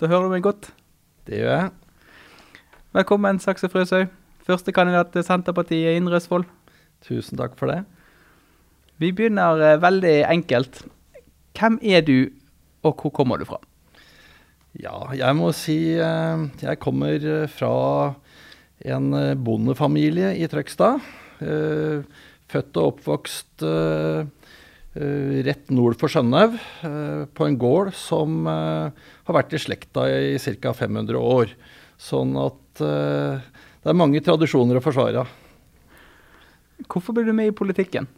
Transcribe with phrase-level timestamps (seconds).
[0.00, 0.70] Da hører du meg godt.
[1.28, 1.72] Det gjør jeg.
[2.96, 4.06] Velkommen, Sakse Frøshaug.
[4.46, 6.46] Førstekandidat til Senterpartiet i Indre Østfold.
[7.04, 7.82] Tusen takk for det.
[8.96, 10.80] Vi begynner eh, veldig enkelt.
[11.52, 12.30] Hvem er du,
[12.80, 13.60] og hvor kommer du fra?
[14.80, 17.74] Ja, jeg må si eh, jeg kommer eh, fra
[18.88, 21.04] en eh, bondefamilie i Trøgstad.
[21.44, 22.00] Eh,
[22.50, 23.62] Født og oppvokst
[24.94, 26.56] rett nord for Skjønhaug,
[26.86, 28.90] eh, på en gård som eh,
[29.28, 30.72] har vært i slekta i ca.
[30.74, 31.52] 500 år.
[32.00, 33.44] Sånn at eh,
[33.80, 35.26] det er mange tradisjoner å forsvare.
[36.90, 38.08] Hvorfor ble du med i politikken?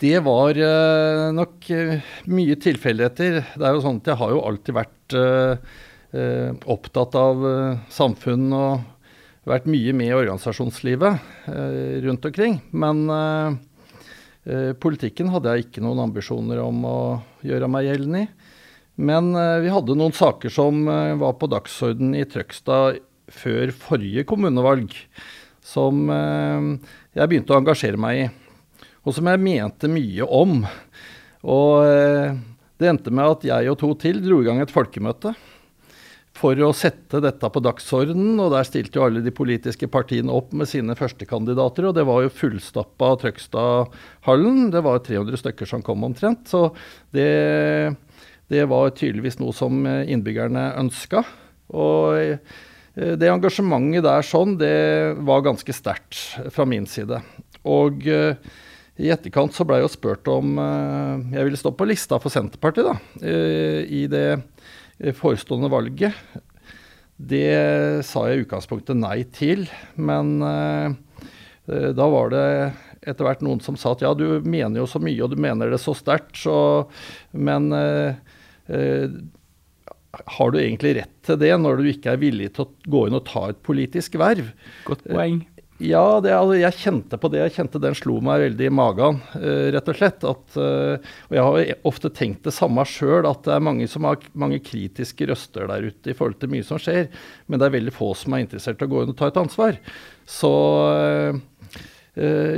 [0.00, 3.40] Det var eh, nok eh, mye tilfeldigheter.
[3.56, 5.74] Det er jo sånn at jeg har jo alltid vært eh,
[6.16, 8.86] eh, opptatt av eh, samfunn og
[9.50, 12.60] vært mye med i organisasjonslivet eh, rundt omkring.
[12.72, 13.58] Men eh, eh,
[14.80, 16.98] politikken hadde jeg ikke noen ambisjoner om å
[17.44, 18.30] gjøre meg gjeldende i.
[19.00, 24.26] Men eh, vi hadde noen saker som eh, var på dagsorden i Trøgstad før forrige
[24.28, 24.92] kommunevalg,
[25.64, 28.28] som eh, jeg begynte å engasjere meg i
[29.00, 30.58] og som jeg mente mye om.
[31.48, 32.36] Og eh,
[32.80, 35.34] det endte med at jeg og to til dro i gang et folkemøte
[36.40, 38.38] for å sette dette på dagsordenen.
[38.40, 42.24] Og der stilte jo alle de politiske partiene opp med sine førstekandidater, og det var
[42.24, 44.70] jo fullstappa Trøgstadhallen.
[44.72, 46.48] Det var 300 stykker som kom omtrent.
[46.48, 46.70] Så
[47.14, 47.28] det,
[48.52, 51.24] det var tydeligvis noe som innbyggerne ønska.
[51.76, 56.18] Og eh, det engasjementet der sånn, det var ganske sterkt
[56.54, 57.20] fra min side.
[57.68, 58.34] Og eh,
[59.00, 62.32] i etterkant så ble jeg jo spurt om eh, jeg ville stå på lista for
[62.32, 64.26] Senterpartiet da, i det
[65.16, 66.16] forestående valget.
[67.20, 69.66] Det sa jeg i utgangspunktet nei til,
[70.00, 70.94] men eh,
[71.68, 72.46] eh, da var det
[73.00, 75.72] etter hvert noen som sa at ja, du mener jo så mye og du mener
[75.72, 76.40] det så sterkt,
[77.32, 78.16] Men eh,
[78.68, 79.12] eh,
[80.10, 83.16] har du egentlig rett til det når du ikke er villig til å gå inn
[83.16, 84.50] og ta et politisk verv?
[84.88, 85.44] Godt poeng.
[85.80, 87.38] Ja, det, altså, jeg kjente på det.
[87.40, 90.26] Jeg kjente den slo meg veldig i magen, uh, rett og slett.
[90.28, 94.04] At, uh, og jeg har ofte tenkt det samme sjøl, at det er mange som
[94.08, 97.08] har mange kritiske røster der ute i forhold til mye som skjer,
[97.48, 99.40] men det er veldig få som er interessert i å gå inn og ta et
[99.40, 99.80] ansvar.
[100.28, 100.52] Så
[100.92, 101.40] uh,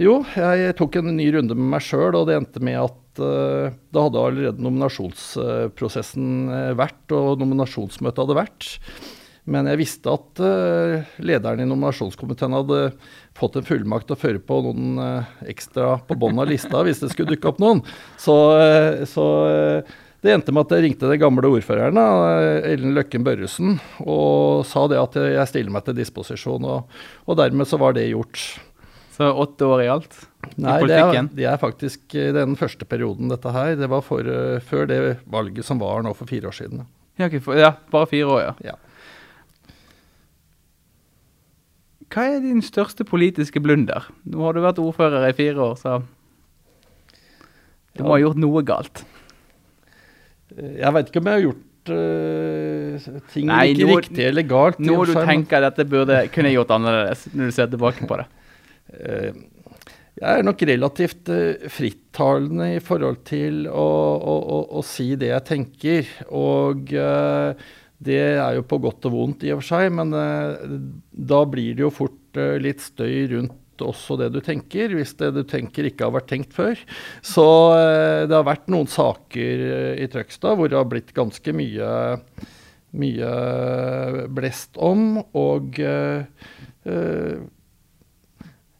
[0.02, 4.02] jo, jeg tok en ny runde med meg sjøl, og det endte med at da
[4.06, 6.48] hadde allerede nominasjonsprosessen
[6.80, 8.70] vært, og nominasjonsmøtet hadde vært.
[9.50, 12.78] Men jeg visste at uh, lederen i nominasjonskomiteen hadde
[13.34, 17.02] fått en fullmakt til å føre på noen uh, ekstra på bunnen av lista hvis
[17.02, 17.82] det skulle dukke opp noen.
[18.22, 19.26] Så, uh, så
[20.22, 25.00] det endte med at jeg ringte den gamle ordføreren, Ellen Løkken Børresen, og sa det
[25.00, 26.62] at jeg stiller meg til disposisjon.
[26.62, 28.44] Og, og dermed så var det gjort.
[29.16, 30.14] Så åtte år i alt?
[30.54, 33.74] Nei, det er, det er faktisk den første perioden, dette her.
[33.80, 34.30] Det var for,
[34.70, 36.86] før det valget som var nå for fire år siden.
[37.18, 38.54] Ja, okay, for, ja, bare fire år, ja.
[38.70, 38.78] Ja.
[42.12, 44.04] Hva er din største politiske blunder?
[44.28, 45.98] Nå har du vært ordfører i fire år, så
[47.96, 49.02] du må ha gjort noe galt.
[50.56, 54.80] Jeg vet ikke om jeg har gjort uh, ting Nei, ikke nå- riktig eller galt.
[54.82, 58.26] og du tenker dette burde kunne jeg gjort annerledes, når du ser tilbake på det.
[59.00, 59.32] eh,
[60.22, 63.86] jeg er nok relativt uh, frittalende i forhold til å,
[64.20, 66.10] å, å, å si det jeg tenker.
[66.28, 67.64] Og eh,
[68.02, 70.78] det er jo på godt og vondt i og for seg, men eh,
[71.12, 75.32] da blir det jo fort eh, litt støy rundt også det du tenker, hvis det
[75.34, 76.78] du tenker ikke har vært tenkt før.
[77.24, 77.46] Så
[77.76, 79.64] eh, det har vært noen saker
[80.02, 81.88] i Trøgstad hvor det har blitt ganske mye,
[83.02, 83.32] mye
[84.34, 85.80] blest om, og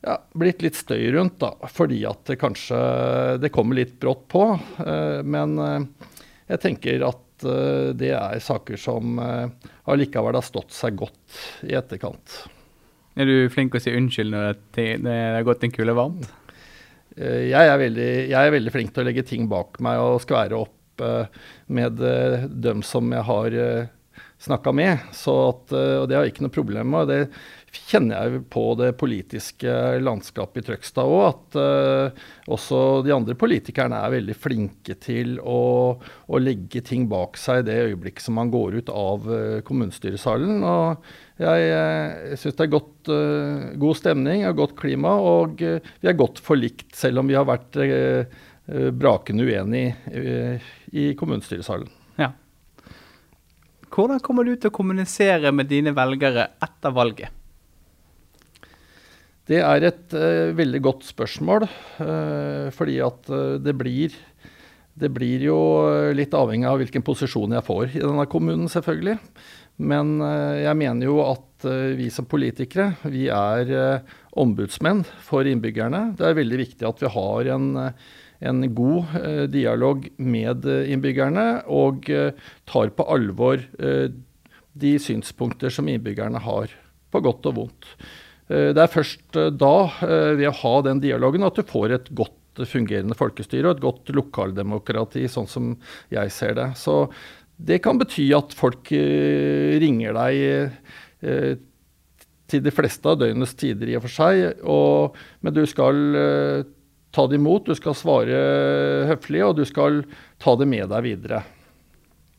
[0.02, 2.78] ja, blitt litt støy rundt, da, fordi at det kanskje
[3.42, 4.44] det kommer litt brått på.
[5.22, 11.76] men jeg tenker at det er saker som eh, allikevel har stått seg godt i
[11.78, 12.42] etterkant.
[13.18, 16.28] Er du flink å si unnskyld når det, har gått en kule varmt?
[17.16, 20.22] Eh, Jeg er, veldig, jeg er veldig flink til å legge ting bak meg og
[20.24, 23.58] skvære opp eh, med eh, dem som jeg har
[24.42, 24.98] snakka med.
[25.14, 27.10] Så at, eh, og det har jeg ikke noe problem med.
[27.10, 31.22] Det kjenner jeg på det politiske landskapet i Trøgstad òg.
[31.30, 35.94] At uh, også de andre politikerne er veldig flinke til å,
[36.28, 40.60] å legge ting bak seg i det øyeblikket som man går ut av eh, kommunestyresalen.
[40.60, 41.06] og
[41.40, 46.18] jeg, jeg syns det er godt, uh, god stemning og godt klima, og vi er
[46.18, 47.80] godt forlikt, selv om vi har vært
[48.94, 50.60] brakende uenige
[50.94, 51.90] i kommunestyresalen.
[53.92, 57.28] Hvordan kommer du til å kommunisere med dine velgere etter valget?
[59.50, 61.66] Det er et uh, veldig godt spørsmål,
[62.00, 64.14] uh, fordi at uh, det blir
[64.92, 65.56] det blir jo
[66.12, 69.14] litt avhengig av hvilken posisjon jeg får i denne kommunen, selvfølgelig.
[69.88, 71.64] Men jeg mener jo at
[71.96, 73.72] vi som politikere, vi er
[74.36, 76.10] ombudsmenn for innbyggerne.
[76.18, 77.70] Det er veldig viktig at vi har en,
[78.42, 79.14] en god
[79.52, 82.08] dialog med innbyggerne, og
[82.68, 83.62] tar på alvor
[84.72, 86.72] de synspunkter som innbyggerne har,
[87.12, 87.90] på godt og vondt.
[88.48, 89.74] Det er først da,
[90.36, 94.10] ved å ha den dialogen, at du får et godt fungerende folkestyre og et godt
[94.16, 95.72] lokaldemokrati, sånn som
[96.12, 96.68] jeg ser det.
[96.76, 97.06] Så
[97.56, 100.34] det kan bety at folk ringer deg
[102.52, 105.96] til de fleste av døgnets tider i og for seg, og, men du skal
[107.12, 108.38] ta det imot, du skal svare
[109.10, 110.02] høflig, og du skal
[110.42, 111.42] ta det med deg videre.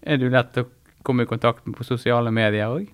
[0.01, 0.67] Er du lett å
[1.05, 2.89] komme i kontakt med på sosiale medier òg?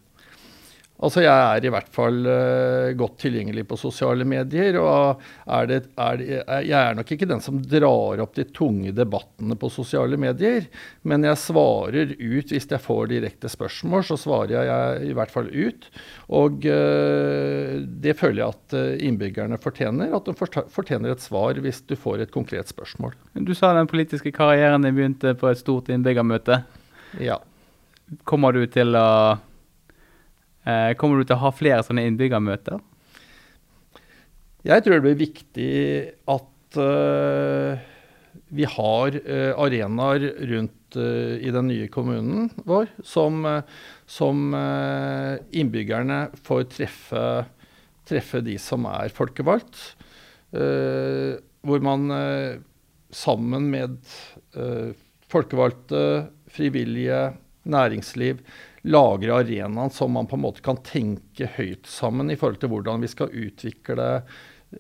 [1.00, 4.76] Altså Jeg er i hvert fall uh, godt tilgjengelig på sosiale medier.
[4.82, 8.92] og er det, er det, Jeg er nok ikke den som drar opp de tunge
[8.96, 10.68] debattene på sosiale medier,
[11.08, 14.04] men jeg svarer ut hvis jeg får direkte spørsmål.
[14.10, 15.88] Så svarer jeg i hvert fall ut.
[16.36, 20.12] Og uh, det føler jeg at eh, innbyggerne fortjener.
[20.16, 20.36] At de
[20.74, 23.16] fortjener et svar hvis du får et konkret spørsmål.
[23.34, 26.62] Du sa den politiske karrieren din begynte på et stort innbyggermøte.
[27.24, 27.40] Ja.
[28.28, 29.08] Kommer du til å
[31.00, 32.80] kommer du til å ha flere sånne innbyggermøter?
[34.68, 35.74] Jeg tror det blir viktig
[36.28, 37.80] at uh,
[38.52, 43.46] vi har uh, arenaer rundt uh, i den nye kommunen vår som,
[44.10, 44.42] som
[45.56, 47.24] innbyggerne får treffe,
[48.10, 49.78] treffe, de som er folkevalgt.
[50.50, 52.10] hvor man
[53.14, 54.00] sammen med
[55.30, 56.02] folkevalgte,
[56.50, 57.36] frivillige,
[57.70, 58.42] næringsliv
[58.90, 63.04] lagre arenaen som man på en måte kan tenke høyt sammen i forhold til hvordan
[63.04, 64.10] vi skal utvikle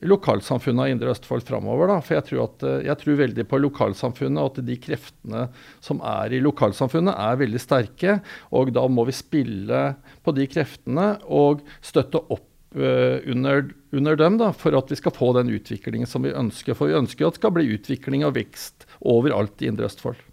[0.05, 1.91] lokalsamfunnet av Indre Østfold framover.
[2.05, 5.47] For jeg tror, at, jeg tror, veldig på lokalsamfunnet, og at de kreftene
[5.85, 8.19] som er i lokalsamfunnet, er veldig sterke.
[8.55, 9.81] Og da må vi spille
[10.25, 12.45] på de kreftene og støtte opp
[12.77, 16.77] uh, under, under, dem da, for at vi skal få den utviklingen som vi ønsker.
[16.77, 20.28] For vi ønsker at det skal bli utvikling og vekst overalt i Indre Østfold.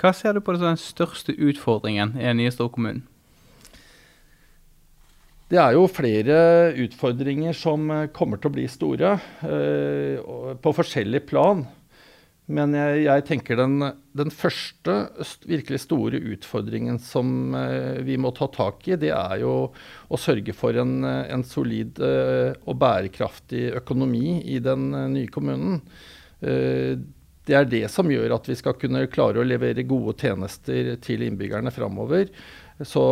[0.00, 3.04] Hva ser du på som den største utfordringen i den nye storkommunen?
[5.54, 6.36] Det er jo flere
[6.82, 10.16] utfordringer som eh, kommer til å bli store, eh,
[10.58, 11.62] på forskjellig plan.
[12.50, 13.76] Men jeg, jeg tenker den,
[14.16, 14.96] den, første
[15.48, 19.54] virkelig store utfordringen som eh, vi må ta tak i, det er jo
[20.08, 25.80] å sørge for en, en solid og bærekraftig økonomi i den nye kommunen.
[27.44, 31.26] Det er det som gjør at vi skal kunne klare å levere gode tjenester til
[31.26, 32.30] innbyggerne framover.
[32.82, 33.02] Så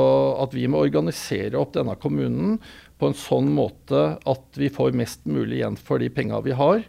[0.43, 2.57] at vi må organisere opp denne kommunen
[2.99, 4.01] på en sånn måte
[4.31, 6.83] at vi får mest mulig igjen for de penga vi har.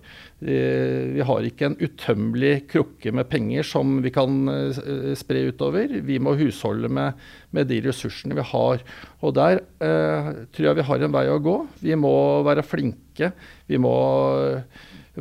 [0.45, 5.93] Eh, vi har ikke en utømmelig krukke med penger som vi kan eh, spre utover.
[6.05, 7.17] Vi må husholde med,
[7.53, 8.85] med de ressursene vi har.
[9.25, 11.59] Og der eh, tror jeg vi har en vei å gå.
[11.81, 12.15] Vi må
[12.45, 13.33] være flinke.
[13.69, 13.95] Vi må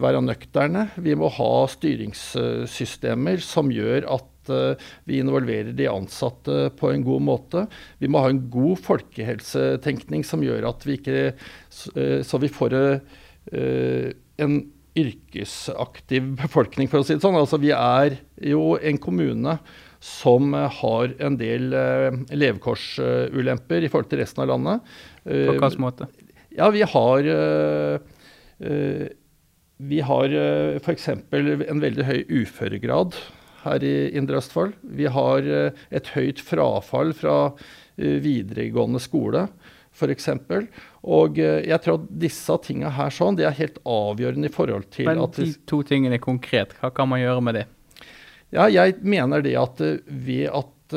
[0.01, 0.87] være nøkterne.
[1.05, 7.25] Vi må ha styringssystemer som gjør at eh, vi involverer de ansatte på en god
[7.27, 7.67] måte.
[8.01, 12.79] Vi må ha en god folkehelsetenkning som gjør at vi ikke eh, Så vi får
[12.79, 14.09] eh,
[14.41, 14.59] en
[14.93, 17.39] yrkesaktiv befolkning, for å si det sånn.
[17.39, 19.57] Altså, vi er jo en kommune
[20.03, 21.71] som har en del
[22.35, 24.91] levekårsulemper i forhold til resten av landet.
[25.23, 26.11] På hvilken måte?
[26.53, 27.31] Ja, vi har
[29.83, 31.09] vi har eh, f.eks.
[31.09, 33.17] en veldig høy uføregrad
[33.65, 34.75] her i Indre Østfold.
[34.83, 39.47] Vi har uh, et høyt frafall fra uh, videregående skole,
[39.95, 40.29] f.eks.
[41.03, 45.11] Og jeg tror at disse tingene her sånn, det er helt avgjørende i forhold til
[45.11, 47.65] Men at Men de to tingene konkret, hva kan man gjøre med det?
[48.55, 50.97] Ja, jeg mener det at ved at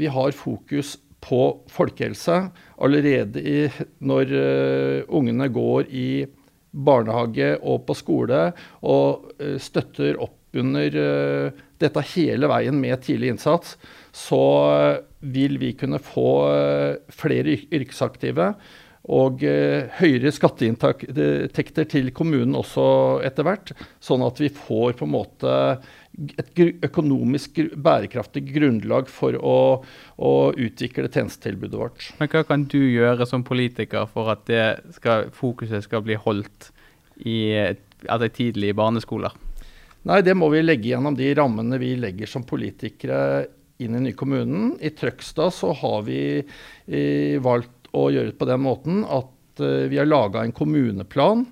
[0.00, 2.36] vi har fokus på folkehelse
[2.80, 3.56] allerede i,
[4.00, 4.34] når
[5.08, 6.08] ungene går i
[6.70, 8.50] barnehage og på skole,
[8.86, 13.76] og eh, støtter opp under eh, dette hele veien med tidlig innsats,
[14.14, 16.30] så eh, vil vi kunne få
[17.12, 18.54] flere yrkesaktive
[19.10, 19.42] og
[19.98, 22.84] høyere skatteinntekter til kommunen også
[23.26, 23.72] etter hvert.
[24.00, 25.54] Sånn at vi får på en måte
[26.40, 29.58] et økonomisk bærekraftig grunnlag for å,
[30.18, 32.08] å, utvikle tjenestetilbudet vårt.
[32.18, 34.50] Men Hva kan du gjøre som politiker for at
[34.96, 36.72] skal, fokuset skal bli holdt
[37.22, 37.38] i
[38.08, 39.36] altså tidlig i barneskoler?
[40.08, 43.46] Nei, Det må vi legge gjennom de rammene vi legger som politikere
[43.80, 44.74] inn i nykommunen.
[44.80, 49.88] I Trøgstad så har vi eh, valgt å gjøre det på den måten at eh,
[49.92, 51.46] vi har laga en kommuneplan.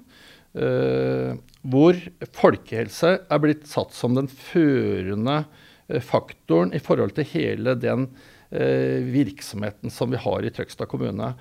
[0.59, 1.37] Uh,
[1.67, 1.97] hvor
[2.37, 5.41] folkehelse er blitt satt som den førende
[5.89, 8.09] eh, faktoren i forhold til hele den
[8.51, 11.33] eh, virksomheten som vi har i Trøgstad kommune.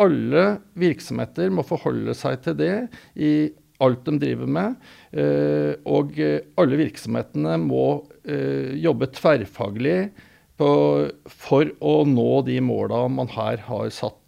[0.00, 0.44] Alle
[0.78, 2.76] virksomheter må forholde seg til det
[3.18, 4.78] i alt de driver med.
[5.10, 6.16] Eh, og
[6.60, 7.86] alle virksomhetene må
[8.76, 10.10] jobbe tverrfaglig
[10.60, 14.19] for å nå de måla man her har satt.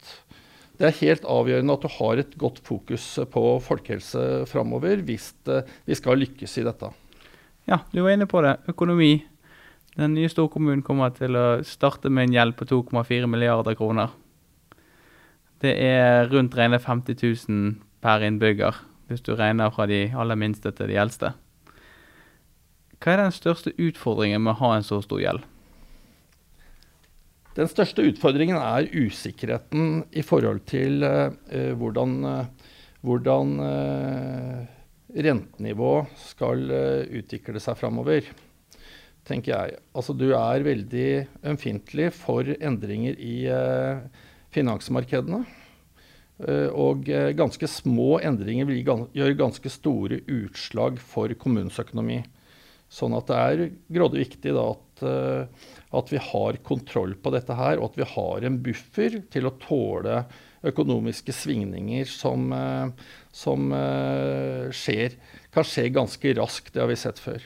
[0.83, 5.29] Det er helt avgjørende at du har et godt fokus på folkehelse framover hvis
[5.87, 6.89] vi skal lykkes i dette.
[7.71, 8.57] Ja, du var inne på det.
[8.67, 9.12] Økonomi.
[9.95, 14.11] Den nye storkommunen kommer til å starte med en gjeld på 2,4 milliarder kroner.
[15.62, 20.75] Det er rundt regnet 50 000 per innbygger, hvis du regner fra de aller minste
[20.75, 21.31] til de eldste.
[22.99, 25.47] Hva er den største utfordringen med å ha en så stor gjeld?
[27.53, 31.35] Den største utfordringen er usikkerheten i forhold til uh,
[31.77, 32.71] hvordan, uh,
[33.05, 34.63] hvordan uh,
[35.13, 35.91] rentenivå
[36.31, 36.65] skal
[37.21, 38.31] utvikle seg framover.
[39.29, 39.83] Tenker jeg.
[39.93, 41.09] Altså, du er veldig
[41.53, 43.45] ømfintlig for endringer i
[44.51, 45.43] finansmarkedene.
[46.75, 47.05] Og
[47.39, 52.19] ganske små endringer vil gjøre ganske store utslag for kommunens økonomi.
[52.91, 53.63] Sånn at det er
[53.95, 55.05] grådig viktig da, at
[55.93, 59.55] at vi har kontroll på dette her, og at vi har en buffer til å
[59.61, 60.23] tåle
[60.67, 65.17] økonomiske svingninger som, eh, som uh, skjer,
[65.53, 66.73] kan skje ganske raskt.
[66.73, 67.43] Det har vi sett før.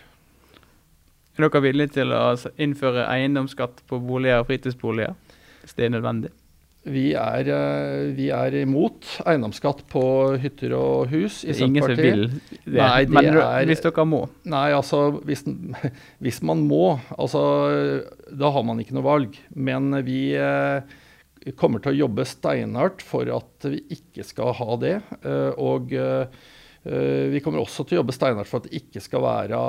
[1.37, 2.25] Er dere villige til å
[2.61, 5.17] innføre eiendomsskatt på boliger og fritidsboliger
[5.63, 6.33] hvis det er nødvendig?
[6.87, 10.05] Vi er, eh, vi er, imot eiendomsskatt på
[10.39, 11.67] hytter og hus i Senterpartiet.
[11.67, 12.27] Ingen som vil
[12.63, 14.21] det, nei, det men er, hvis dere må?
[14.47, 15.43] Nei, altså hvis,
[16.23, 17.43] hvis, man må, altså
[18.31, 19.41] da har man ikke noe valg.
[19.59, 20.97] Men vi eh,
[21.59, 24.97] kommer til å jobbe steinhardt for at vi ikke skal ha det.
[25.23, 26.47] Eh, og eh,
[27.33, 29.61] vi kommer også til å jobbe steinhardt for at det ikke skal være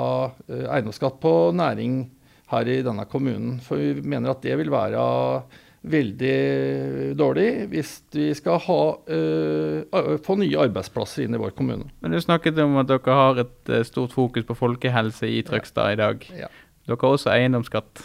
[0.48, 2.00] eh, eiendomsskatt på næring
[2.52, 3.58] her i denne kommunen.
[3.62, 5.02] For vi mener at det vil være
[5.86, 11.88] veldig dårlig hvis vi skal ha, uh, få nye arbeidsplasser inn i vår kommune.
[12.02, 15.92] Men Du snakket om at dere har et uh, stort fokus på folkehelse i Trøgstad
[15.92, 15.92] ja.
[15.92, 16.30] i dag.
[16.44, 16.48] Ja.
[16.88, 18.02] Dere har også eiendomsskatt.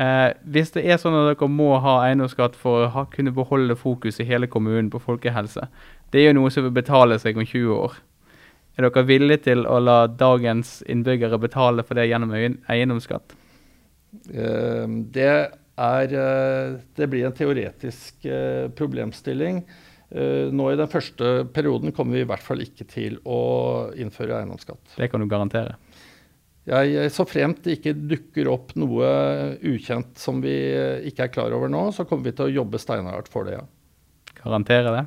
[0.00, 3.76] Uh, hvis det er sånn at dere må ha eiendomsskatt for å ha, kunne beholde
[3.76, 5.68] fokus i hele kommunen på folkehelse,
[6.12, 8.00] det er jo noe som vil betale seg om 20 år.
[8.78, 13.36] Er dere villige til å la dagens innbyggere betale for det gjennom eiendomsskatt?
[14.12, 15.32] det
[15.80, 19.62] er eh, Det blir en teoretisk eh, problemstilling.
[20.10, 24.42] Eh, nå i den første perioden kommer vi i hvert fall ikke til å innføre
[24.42, 24.98] eiendomsskatt.
[24.98, 25.78] Det kan du garantere?
[26.68, 29.08] Jeg, så fremt det ikke dukker opp noe
[29.66, 30.52] ukjent som vi
[31.08, 33.64] ikke er klar over nå, så kommer vi til å jobbe steinhardt for det, ja.
[34.44, 35.02] Garantere det?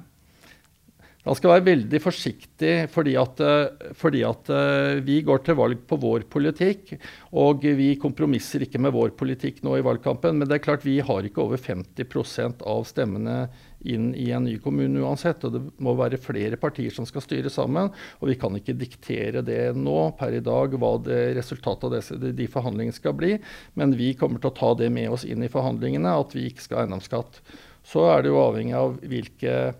[1.25, 5.79] Man skal være veldig forsiktig fordi at, eh, fordi at, eh, vi går til valg
[5.89, 6.99] på vår politikk.
[7.33, 10.37] Og vi kompromisser ikke med vår politikk nå i valgkampen.
[10.37, 13.49] Men det er klart vi har ikke over 50% av stemmene
[13.83, 15.43] inn i en ny kommune uansett.
[15.45, 17.89] Og det må være flere partier som skal styre sammen.
[18.21, 22.19] Og vi kan ikke diktere det nå per i dag hva det resultatet av disse,
[22.21, 23.39] de forhandlingene skal bli.
[23.73, 26.61] Men vi kommer til å ta det med oss inn i forhandlingene, at vi ikke
[26.61, 27.41] skal ha eiendomsskatt.
[27.85, 29.73] Så er det jo avhengig av hvilke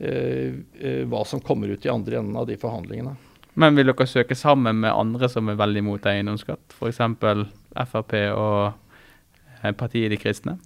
[0.00, 3.12] hva som kommer ut i andre enden av de forhandlingene.
[3.58, 6.76] Men vil dere søke sammen med andre som er veldig imot eiendomsskatt?
[6.76, 7.00] F.eks.
[7.90, 8.70] Frp og
[9.60, 10.58] eh, Partiet De kristne?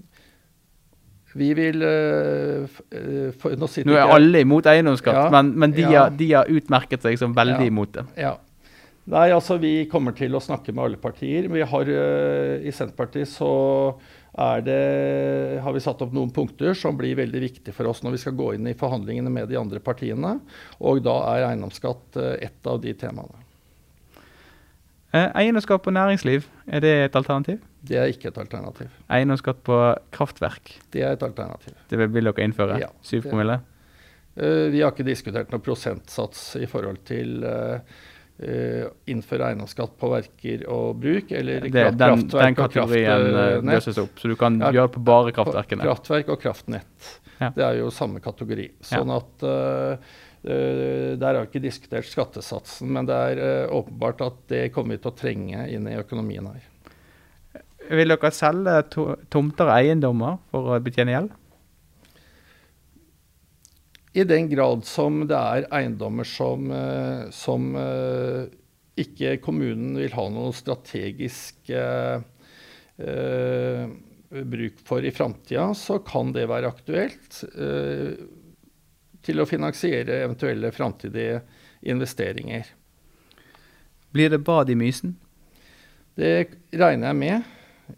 [1.34, 2.66] Vi vil uh,
[3.40, 6.04] for, nå, nå, er alle imot eiendomsskatt, ja, men, men de, ja.
[6.04, 8.04] har, de, har, utmerket seg som veldig ja, imot det.
[8.22, 8.36] Ja.
[9.10, 11.48] Nei, altså Vi kommer til å snakke med alle partier.
[11.50, 13.50] Vi har uh, I Senterpartiet så
[14.34, 14.78] det,
[15.62, 18.34] har vi satt opp noen punkter som blir veldig viktige for oss når vi skal
[18.34, 20.36] gå inn i forhandlingene med de andre partiene.
[20.82, 23.44] Og da er eiendomsskatt ett et av de temaene.
[25.14, 27.60] Eh, eiendomsskatt på næringsliv, er det et alternativ?
[27.86, 28.88] Det er ikke et alternativ.
[29.12, 29.76] Eiendomsskatt på
[30.14, 30.72] kraftverk?
[30.90, 31.76] Det er et alternativ.
[31.88, 32.80] Det vil dere innføre?
[32.82, 33.60] Ja, 7 promille?
[34.34, 37.78] Uh, vi har ikke diskutert noen prosentsats i forhold til Uh,
[38.34, 44.18] innføre eiendomsskatt på verker og bruk, eller det, kraft, den, den kategorien uh, løses opp,
[44.18, 45.86] så du kan ja, gjøre på bare kraftverkene.
[45.86, 47.10] Kraftverk og kraftnett.
[47.38, 47.52] Ja.
[47.54, 48.66] Det er jo samme kategori.
[48.90, 49.20] Sånn ja.
[49.22, 54.98] at uh, Der har vi ikke diskutert skattesatsen, men det er åpenbart at det kommer
[54.98, 56.66] vi til å trenge inn i økonomien her.
[57.94, 61.32] Vil dere selge to tomter og eiendommer for å betjene gjeld?
[64.14, 68.44] I den grad som det er eiendommer som, eh, som eh,
[68.94, 72.22] ikke kommunen vil ha noe strategisk eh,
[73.02, 73.90] eh,
[74.30, 78.14] bruk for i framtida, så kan det være aktuelt eh,
[79.24, 81.42] til å finansiere eventuelle framtidige
[81.90, 82.70] investeringer.
[84.14, 85.16] Blir det bad i Mysen?
[86.14, 86.34] Det
[86.70, 87.52] regner jeg med.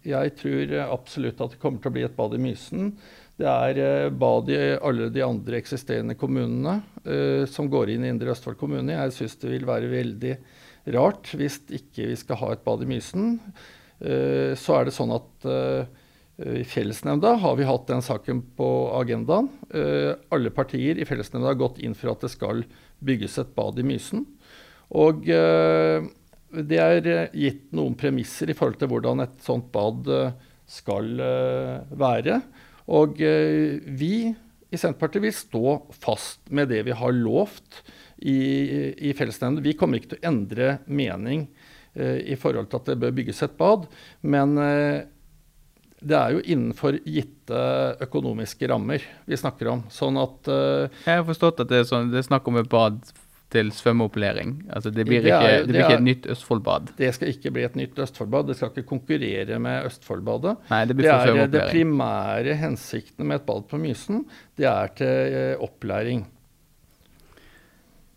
[0.06, 2.94] Jeg tror absolutt at det kommer til å bli et bad i Mysen.
[3.36, 8.12] Det er eh, bad i alle de andre eksisterende kommunene uh, som går inn i
[8.12, 8.94] Indre Østfold kommune.
[8.94, 10.32] Jeg syns det vil være veldig
[10.96, 13.36] rart hvis ikke vi skal ha et bad i Mysen.
[14.00, 15.84] Uh, så er det sånn at uh,
[16.36, 19.46] i fellesnemnda har vi hatt den saken på agendaen.
[20.28, 22.60] alle partier i fellesnemnda har gått inn for at det skal
[23.00, 24.26] bygges et bad i Mysen.
[24.92, 30.12] Og det er gitt noen premisser i forhold til hvordan et sånt bad
[30.68, 31.08] skal
[31.96, 32.42] være.
[32.92, 34.28] Og eh, vi
[34.66, 37.82] i Senterpartiet vil stå fast med det vi har lovt
[38.18, 38.36] i,
[39.08, 39.64] i fellesnemnden.
[39.64, 41.46] Vi kommer ikke til å endre mening
[41.94, 43.86] eh, i forhold til at det bør bygges et bad.
[44.22, 45.04] Men eh,
[46.06, 47.60] det er jo innenfor gitte
[48.04, 49.86] økonomiske rammer vi snakker om.
[49.90, 53.00] Sånn at Jeg har forstått at det er, sånn, det er snakk om et bad
[53.54, 54.54] til svømmeopplæring.
[54.74, 56.90] Altså det blir, ikke, det blir ikke, et nytt Østfoldbad.
[56.98, 58.48] Det skal ikke bli et nytt Østfoldbad.
[58.48, 60.56] Det skal ikke konkurrere med Østfoldbadet.
[60.72, 64.24] Nei, det, blir for det er det primære hensikten med et bad på Mysen.
[64.58, 66.26] Det er til eh, opplæring.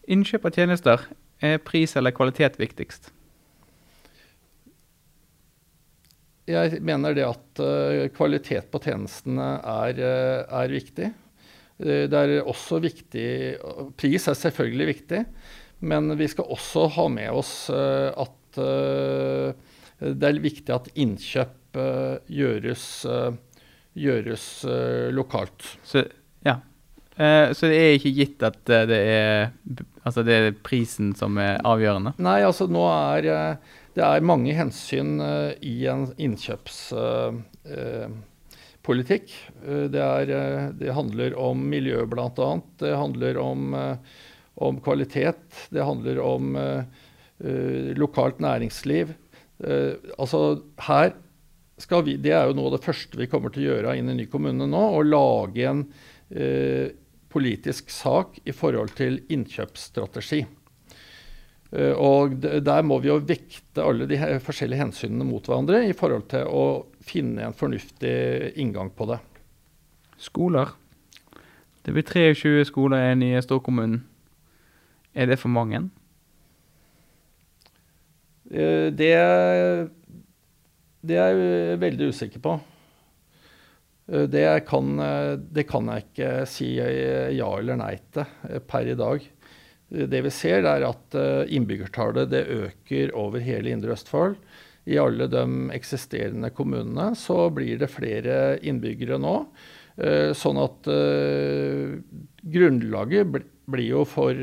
[0.09, 1.07] Innkjøp av tjenester.
[1.39, 3.13] Er pris eller kvalitet viktigst?
[6.49, 10.01] Jeg mener det at uh, kvalitet på tjenestene er,
[10.49, 11.11] er viktig.
[11.79, 13.27] Eh, det er også viktig
[13.99, 15.23] Pris er selvfølgelig viktig,
[15.87, 19.67] men vi skal også ha med oss eh, at eh,
[19.99, 21.55] det er viktig at innkjøp
[22.31, 22.83] gjøres,
[23.93, 24.45] gjøres
[25.13, 25.65] lokalt.
[25.85, 26.01] Så,
[26.41, 26.55] ja.
[27.19, 29.51] Så det er ikke gitt at det er,
[30.01, 32.15] altså det er prisen som er avgjørende?
[32.23, 33.27] Nei, altså nå er
[33.93, 35.19] det er mange hensyn
[35.59, 36.79] i en innkjøps
[38.89, 39.31] politikk.
[39.65, 42.49] Eh, det, er, eh, det handler om miljø, bl.a.
[42.81, 44.19] Det handler om, eh,
[44.55, 45.67] om, kvalitet.
[45.69, 46.57] Det handler om
[47.95, 49.13] lokalt næringsliv.
[50.19, 50.39] Altså
[50.83, 51.13] her
[51.79, 54.11] skal vi, Det er jo noe av det første vi kommer til å gjøre inn
[54.11, 54.81] i ny kommune nå.
[54.99, 55.85] Å lage en
[57.31, 60.41] politisk sak i forhold til innkjøpsstrategi.
[61.69, 66.47] Og Der må vi jo vekte alle de forskjellige hensynene mot hverandre i forhold til
[66.49, 66.63] å
[67.05, 69.19] finne en fornuftig inngang på det.
[70.17, 70.73] Skoler.
[71.85, 74.01] Det blir 23 skoler i storkommunen.
[75.13, 75.83] Er det for mange?
[78.49, 79.13] Eh, det,
[81.05, 82.55] det er jeg veldig usikker på.
[84.09, 84.93] Eh, det kan,
[85.53, 89.25] det kan, jeg ikke si ja eller nei til per i dag.
[89.89, 91.15] Det vi ser, er at
[91.49, 94.35] innbyggertallet øker over hele Indre Østfold
[94.89, 95.43] i alle de
[95.75, 99.35] eksisterende kommunene så blir det flere innbyggere nå.
[99.99, 101.97] Eh, sånn at uh,
[102.39, 103.33] grunnlaget
[103.69, 104.37] blir jo for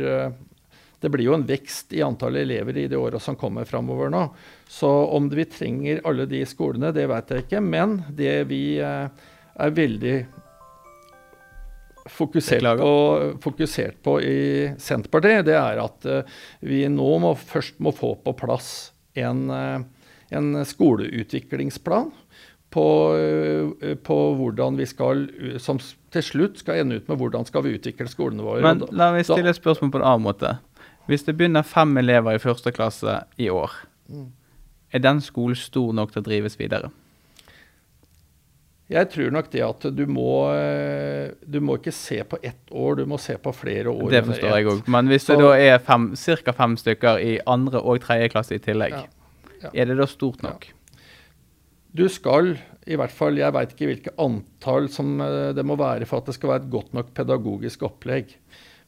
[1.00, 4.22] Det blir jo en vekst i antall elever i de åra som kommer framover nå.
[4.68, 7.60] Så om vi trenger alle de skolene, det vet jeg ikke.
[7.60, 10.16] Men det vi er veldig
[12.12, 12.92] fokusert på,
[13.42, 14.38] fokusert på, i
[14.82, 16.08] Senterpartiet, det er at
[16.60, 18.70] vi nå må, først må få på plass
[19.16, 19.48] en
[20.28, 22.10] en skoleutviklingsplan
[22.70, 25.78] på, eh, på, hvordan vi skal Som
[26.10, 28.62] til slutt skal ende ut med hvordan skal vi utvikle skolene våre.
[28.64, 30.56] Men la meg stille et spørsmål på en annen måte.
[31.06, 33.70] Hvis det begynner fem elever i første klasse i år,
[34.10, 34.30] mm.
[34.92, 36.90] er den skolen stor nok til å drives videre?
[38.86, 43.00] Jeg tror nok det at du må eh, Du må ikke se på ett år,
[43.00, 44.10] du må se på flere år.
[44.12, 44.86] Det forstår jeg òg.
[44.94, 46.54] Men hvis Så, det da er ca.
[46.54, 49.06] fem stykker i andre og tredje klasse i tillegg, ja.
[49.62, 49.70] Ja.
[49.72, 50.68] Er det da stort nok?
[50.68, 50.72] Ja.
[51.96, 56.06] Du skal, i hvert fall, jeg veit ikke hvilke antall som eh, det må være
[56.08, 58.36] for at det skal være et godt nok pedagogisk opplegg.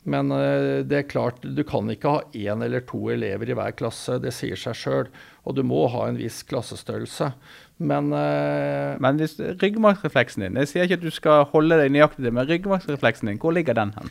[0.08, 3.74] Men eh, det er klart, du kan ikke ha én eller to elever i hver
[3.78, 4.20] klasse.
[4.22, 5.08] Det sier seg sjøl.
[5.48, 7.32] Og du må ha en viss klassestørrelse.
[7.78, 12.24] Men, uh, men hvis ryggmargsrefleksen din Jeg sier ikke at du skal holde deg nøyaktig
[12.26, 14.10] det, men ryggmargsrefleksen din, hvor ligger den hen?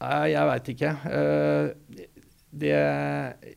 [0.00, 0.94] Jeg veit ikke.
[1.08, 2.06] Uh,
[2.50, 2.72] det,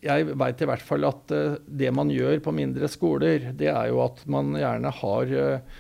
[0.06, 3.90] jeg veit i hvert fall at uh, det man gjør på mindre skoler, det er
[3.90, 5.80] jo at man gjerne har uh,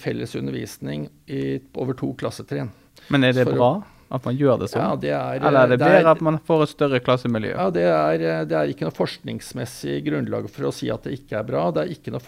[0.00, 2.72] felles undervisning i, over to klassetrinn.
[3.12, 3.72] Men er det For, bra
[4.14, 4.84] at man gjør det sånn?
[4.84, 7.54] Ja, det er, Eller er det, det bedre er, at man får et større klassemiljø?
[7.56, 11.40] Ja, det er, det er ikke noe forskningsmessig grunnlag for å si at det ikke
[11.40, 11.66] er bra.
[11.74, 12.22] Det er ikke noe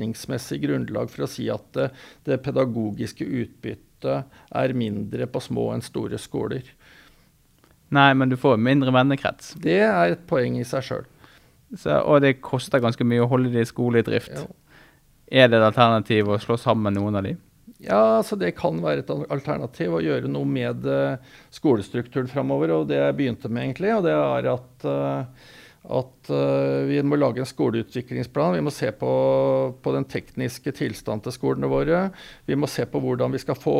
[0.00, 1.90] forskningsmessig grunnlag for å si at det,
[2.24, 6.64] det pedagogiske utbyttet er mindre på små enn store skoler.
[7.90, 9.54] Nei, men du får mindre vennekrets.
[9.60, 11.06] Det er et poeng i seg sjøl.
[12.06, 14.32] Og det koster ganske mye å holde de i skole i drift.
[14.32, 14.46] Ja.
[15.30, 17.36] Er det et alternativ å slå sammen noen av de?
[17.80, 21.16] Ja, altså det kan være et alternativ å gjøre noe med uh,
[21.54, 22.72] skolestrukturen framover.
[22.74, 27.16] Og det jeg begynte med, egentlig, og det er at uh, at uh, vi må
[27.16, 28.52] lage en skoleutviklingsplan.
[28.58, 29.12] Vi må se på,
[29.80, 32.02] på, den tekniske tilstanden til skolene våre.
[32.44, 33.78] Vi må se på hvordan vi skal få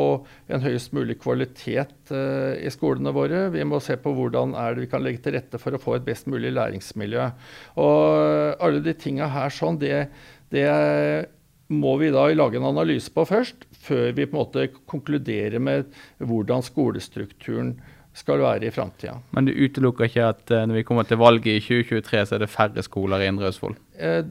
[0.49, 3.49] en høyest mulig kvalitet uh, i skolene våre.
[3.53, 6.31] Vi må se på hvordan vi kan legge til rette for å få et best
[6.31, 7.29] mulig læringsmiljø.
[7.85, 10.07] Og uh, alle de tinga her sånn, det,
[10.55, 10.67] det
[11.71, 15.93] må vi da lage en analyse på først, før vi på en måte konkluderer med
[16.19, 17.77] hvordan skolestrukturen
[18.17, 19.17] skal være i framtida.
[19.35, 22.45] Men du utelukker ikke at uh, når vi kommer til valget i 2023, så er
[22.45, 23.79] det færre skoler i Indre Østfold?
[23.99, 24.25] Eh,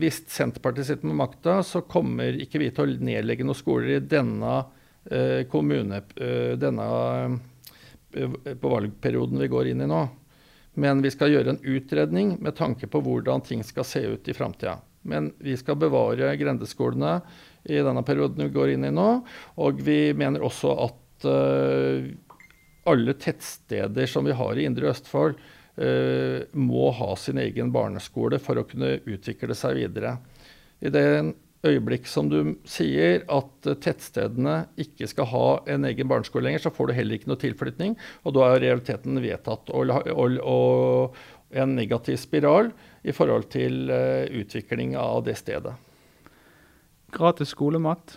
[0.00, 4.04] hvis Senterpartiet sitter med makta, så kommer ikke vi til å nedlegge noen skoler i
[4.04, 6.04] denne uh, kommune...
[6.16, 6.88] Uh, denne
[8.12, 10.00] på valgperioden vi går inn i nå.
[10.80, 14.34] Men vi skal gjøre en utredning med tanke på hvordan ting skal se ut i
[14.36, 14.78] framtida.
[15.08, 17.14] Men vi skal bevare grendeskolene
[17.64, 19.08] i denne perioden vi går inn i nå.
[19.64, 22.06] Og vi mener også at uh,
[22.88, 25.38] alle tettsteder som vi har i Indre Østfold,
[25.78, 30.16] uh, må ha sin egen barneskole for å kunne utvikle seg videre.
[30.82, 31.06] I det
[31.62, 36.90] øyeblikk som du sier at tettstedene ikke skal ha en egen barneskole lenger, så får
[36.90, 37.94] du heller ikke noe tilflytning,
[38.26, 39.70] og da er realiteten vedtatt.
[39.70, 42.70] Og, og, og, en negativ spiral
[43.04, 45.74] i forhold til uh, utvikling av det stedet.
[47.12, 48.14] Gratis skolemat,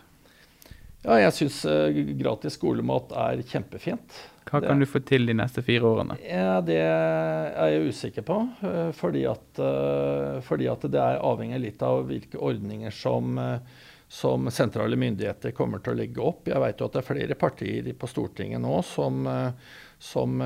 [1.06, 4.22] ja, jeg syns uh, gratis skolemat er kjempefint.
[4.46, 6.18] Hva kan det, du få til de neste fire årene?
[6.26, 8.40] Ja, Det er jeg usikker på.
[8.62, 13.38] Uh, fordi, at, uh, fordi, at, det er avhengig litt av hvilke ordninger som,
[14.10, 16.50] som, sentrale myndigheter kommer til å legge opp.
[16.50, 19.26] Jeg vet jo at det er flere partier på Stortinget nå som,
[20.02, 20.44] som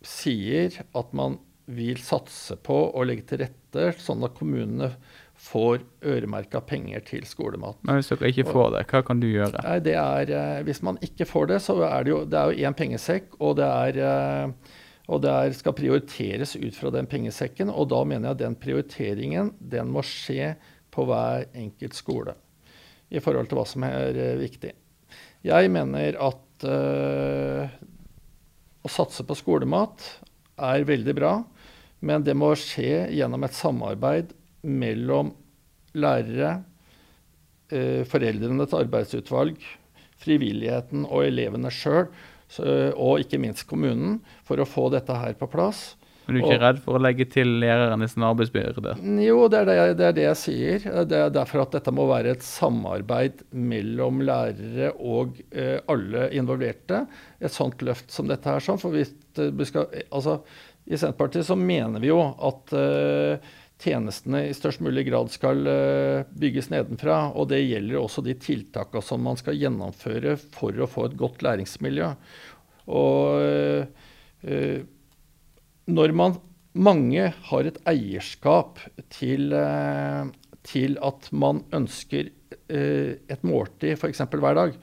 [0.00, 1.38] sier at man
[1.70, 4.90] vil satse på å legge til rette sånn at kommunene
[5.40, 7.78] får øremerka penger til skolemat.
[7.86, 9.62] Men hvis dere ikke får det, hva kan du gjøre?
[9.64, 12.50] Nei, det er, eh, Hvis man ikke får det, så er det jo det er
[12.50, 14.76] jo én pengesekk, og det er eh,
[15.10, 17.70] og det er, skal prioriteres ut fra den pengesekken.
[17.72, 20.54] Og da mener jeg at den prioriteringen den må skje
[20.94, 22.36] på hver enkelt skole
[23.10, 24.70] i forhold til hva som er uh, viktig.
[25.42, 27.70] Jeg mener at øh,
[28.84, 30.04] å satse på skolemat
[30.60, 31.30] er veldig bra,
[32.04, 35.32] men det må skje gjennom et samarbeid mellom
[35.96, 36.60] lærere,
[37.72, 39.56] eh, foreldrenes arbeidsutvalg,
[40.20, 42.10] frivilligheten og elevene sjøl,
[42.98, 45.92] og ikke minst kommunen, for å få dette her på plass.
[46.30, 48.92] Men du er ikke og, redd for å legge til lærernes arbeidsbyrde?
[49.24, 50.84] Jo, det er det, det er det, jeg sier.
[51.10, 57.02] Det er derfor at dette må være et samarbeid mellom lærere og eh, alle involverte.
[57.42, 58.62] Et sånt løft som dette her.
[58.62, 58.78] Sånn.
[58.78, 60.38] For hvis vi skal, altså,
[60.86, 66.28] I Senterpartiet så mener vi jo at eh, tjenestene i størst mulig grad skal eh,
[66.38, 67.30] bygges nedenfra.
[67.34, 71.44] Og det gjelder også de tiltakene som man skal gjennomføre for å få et godt
[71.46, 72.12] læringsmiljø.
[72.90, 74.80] Og eh,
[75.90, 76.38] når man
[76.70, 78.78] mange har et eierskap
[79.10, 80.24] til, eh,
[80.66, 82.36] til at man ønsker
[82.70, 84.20] et måltid f.eks.
[84.30, 84.74] hver dag,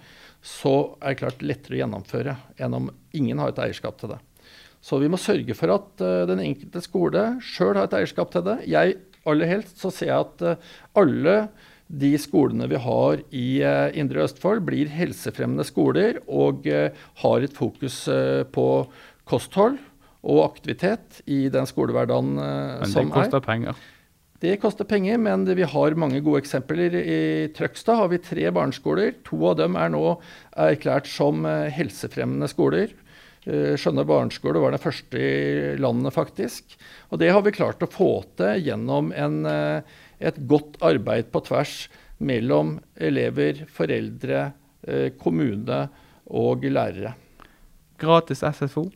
[0.44, 4.18] så er det klart lettere å gjennomføre enn om ingen har et eierskap til det.
[4.84, 8.46] Så vi må sørge for at uh, den enkelte skole sjøl har et eierskap til
[8.46, 8.60] det.
[8.70, 11.40] Jeg, aller helst så ser jeg at uh, alle
[11.88, 16.68] de skolene vi har i uh, Indre Østfold, blir helsefremmende skoler og
[17.24, 18.04] har et fokus
[18.54, 18.66] på
[19.28, 19.78] kosthold
[20.28, 22.82] og aktivitet i den skolehverdagen som er.
[22.84, 23.86] Men det koster penger?
[24.44, 26.94] Det koster penger, men vi har mange gode eksempler.
[27.00, 27.20] I
[27.56, 29.16] Trøgstad har vi tre barneskoler.
[29.32, 30.04] To av dem er nå
[30.68, 32.92] erklært som helsefremmende skoler.
[33.48, 36.76] Eh, Skjønne barneskole var den første i landet, faktisk.
[37.12, 39.82] Og det har vi klart å få til gjennom en, eh,
[40.20, 41.88] et godt arbeid på tvers
[42.20, 45.90] mellom elever, foreldre, eh, kommune
[46.28, 47.16] og lærere.
[47.98, 48.92] Gratis SFO?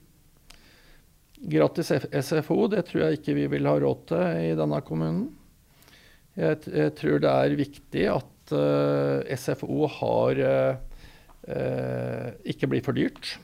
[1.48, 5.32] Gratis SFO det tror jeg ikke vi vil ha råd til i denne kommunen.
[6.36, 10.40] Jeg, jeg tror det er viktig at uh, SFO har,
[11.50, 13.38] uh, ikke blir for dyrt.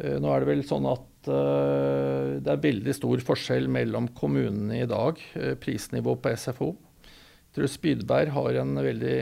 [0.00, 4.80] Eh, nå er det vel sånn at uh, det er veldig stor forskjell mellom kommunene
[4.80, 6.70] i dag, uh, prisnivå på SFO.
[7.04, 9.18] Jeg tror Spydberg har en veldig,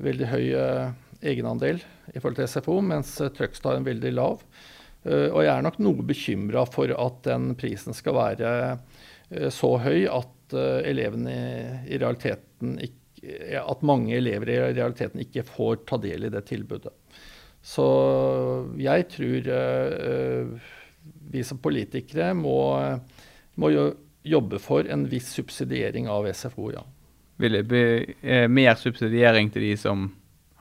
[0.00, 0.46] veldig høy
[1.20, 4.40] egenandel i forhold til SFO, mens Trøgstad har en veldig lav.
[5.04, 10.56] og jeg er nok noe bekymra for at den prisen skal være så høy at
[10.88, 11.36] elevene
[11.84, 16.96] i realiteten ikke, at mange elever i realiteten ikke får ta del i det tilbudet.
[17.62, 17.86] Så
[18.80, 20.68] jeg tror uh,
[21.32, 22.58] vi som politikere må,
[23.60, 23.72] må
[24.24, 26.84] jobbe for en viss subsidiering av SFO, ja.
[27.38, 27.82] Vil det bli
[28.26, 30.08] eh, mer subsidiering til de som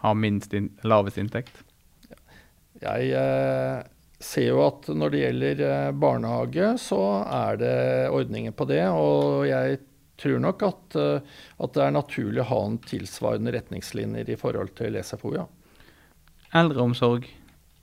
[0.03, 1.63] har minst in lavest inntekt?
[2.83, 3.79] Jeg, eh,
[4.21, 7.77] ser jo at når det gjelder eh, barnehage, så er det
[8.13, 8.83] ordninger på det.
[8.93, 9.79] Og jeg
[10.21, 14.73] tror nok at, eh, at det er naturlig å ha en tilsvarende retningslinjer i forhold
[14.77, 15.45] til SFO, ja.
[16.55, 17.27] Eldreomsorg.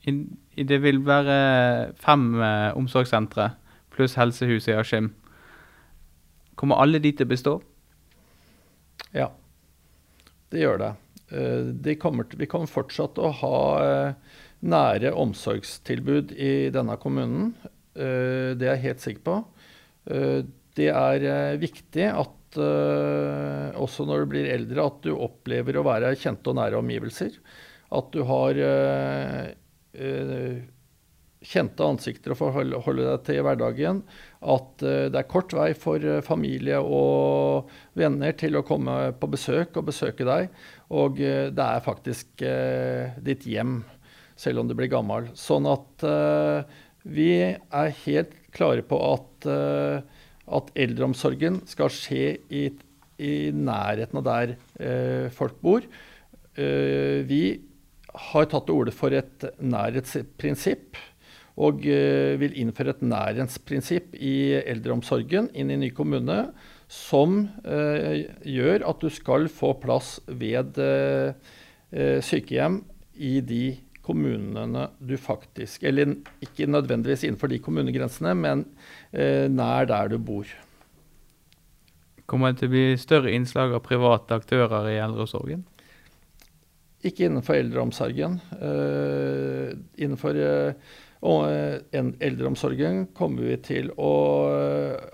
[0.04, 3.50] Det vil være fem eh, omsorgssentre
[3.94, 5.12] pluss helsehuset i Askim.
[6.58, 7.54] Kommer alle de til å bestå?
[9.14, 9.28] Ja,
[10.50, 10.92] det gjør det.
[12.02, 13.54] Kommer til, vi kommer fortsatt å ha
[14.64, 17.52] nære omsorgstilbud i denne kommunen.
[17.94, 19.36] Eh, det er jeg helt sikker på.
[20.10, 20.40] Eh,
[20.78, 26.12] det er eh, viktig at også når du blir eldre, at du opplever å være
[26.14, 27.32] kjente og nære omgivelser.
[27.94, 28.58] At du har
[31.44, 34.00] kjente ansikter å forholde deg til i hverdagen.
[34.40, 39.88] At det er kort vei for familie og venner til å komme på besøk og
[39.90, 40.48] besøke deg.
[40.94, 42.44] Og det er faktisk
[43.24, 43.82] ditt hjem
[44.40, 45.28] selv om du blir gammel.
[45.38, 46.06] Sånn at
[47.04, 52.64] vi er helt klare på at, at eldreomsorgen skal skje i,
[53.20, 54.56] i nærheten av der
[55.36, 55.86] folk bor.
[56.56, 57.44] vi
[58.14, 61.00] har tatt til orde for et nærhetsprinsipp.
[61.54, 66.48] Og vil innføre et nærhetsprinsipp i eldreomsorgen inn i ny kommune.
[66.90, 70.74] Som gjør at du skal få plass ved
[72.26, 72.80] sykehjem
[73.22, 73.64] i de
[74.04, 78.66] kommunene du faktisk Eller ikke nødvendigvis innenfor de kommunegrensene, men
[79.12, 80.48] eh, nær der du bor.
[82.26, 85.64] Kommer det til å bli større innslag av private aktører i eldreomsorgen?
[87.04, 88.38] Ikke innenfor eldreomsorgen.
[88.56, 90.92] Uh, innenfor uh,
[91.94, 94.12] eldreomsorgen kommer vi til å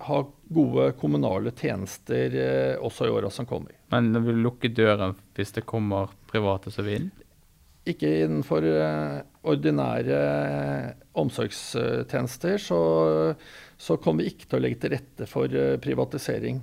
[0.06, 2.34] ha gode kommunale tjenester
[2.82, 3.76] også i åra som kommer.
[3.94, 7.06] Men vil du lukke døren hvis det kommer private som vil?
[7.88, 12.80] ikke innenfor eh, ordinære eh, omsorgstjenester, så,
[13.76, 16.60] så, kommer vi ikke til å legge til rette for eh, privatisering.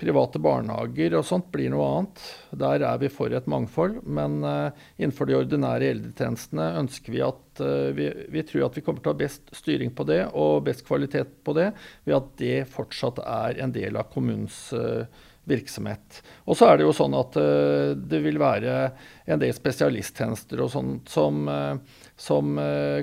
[0.00, 2.22] Private barnehager og sånt blir noe annet.
[2.56, 3.98] Der er vi for et mangfold.
[4.08, 7.62] Men innenfor de ordinære eldretjenestene ønsker vi at
[7.96, 10.86] vi, vi, tror at vi kommer til å ha best styring på det og best
[10.86, 11.66] kvalitet på det
[12.06, 15.04] ved at det fortsatt er en del av kommunens uh,
[15.50, 16.22] virksomhet.
[16.48, 17.36] Og så er det jo sånn at
[18.00, 18.76] det vil være
[19.28, 21.42] en del spesialisttjenester og sånt som,
[22.16, 22.60] som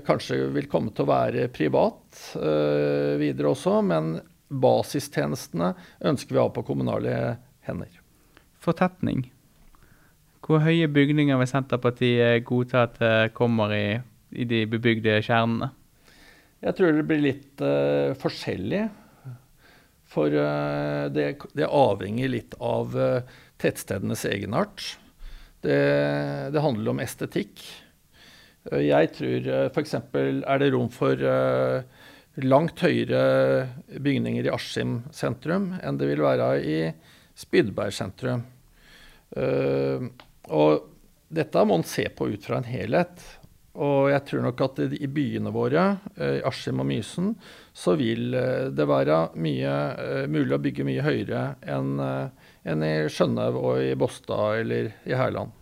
[0.08, 2.22] kanskje vil komme til å være privat
[3.20, 4.16] videre også, men
[4.50, 5.74] basistjenestene
[6.08, 7.16] ønsker vi å ha på kommunale
[7.68, 7.92] hender.
[8.64, 9.26] Fortetning.
[10.44, 14.00] Hvor høye bygninger vil Senterpartiet godta at det kommer i,
[14.32, 15.74] i de bebygde kjernene?
[16.64, 17.66] Jeg tror det blir litt
[18.22, 18.86] forskjellig.
[20.08, 24.96] For uh, det, det, avhenger litt av uh, tettstedenes egenart.
[25.64, 25.80] Det,
[26.54, 27.64] det, handler om estetikk.
[28.72, 29.98] Uh, jeg tror uh, f.eks.
[30.16, 31.20] er det rom for
[32.46, 36.78] langt høyere bygninger i Askim sentrum enn det vil være i
[37.38, 38.46] Spydberg sentrum.
[39.38, 40.86] og
[41.28, 43.24] dette må man se på ut fra en helhet.
[43.78, 45.84] Og jeg tror nok at i byene våre,
[46.18, 47.36] i Askim og Mysen,
[47.78, 52.84] så vil eh, det være mye, eh, mulig å bygge mye høyere enn eh, enn
[52.84, 55.54] i Skjønnaug og i Båstad eller i Hærland.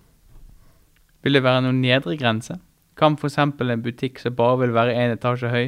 [1.26, 2.56] Vil det være noen nedre grense?
[2.98, 3.38] Kan f.eks.
[3.38, 5.68] en butikk som bare vil være én etasje høy,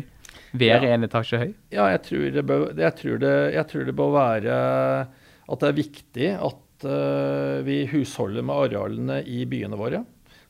[0.53, 0.93] være ja.
[0.95, 1.49] en etasje høy?
[1.73, 4.59] Ja, jeg tror, det bør, jeg, tror det, jeg tror det bør være
[5.47, 10.03] at det er viktig at uh, vi husholder med arealene i byene våre.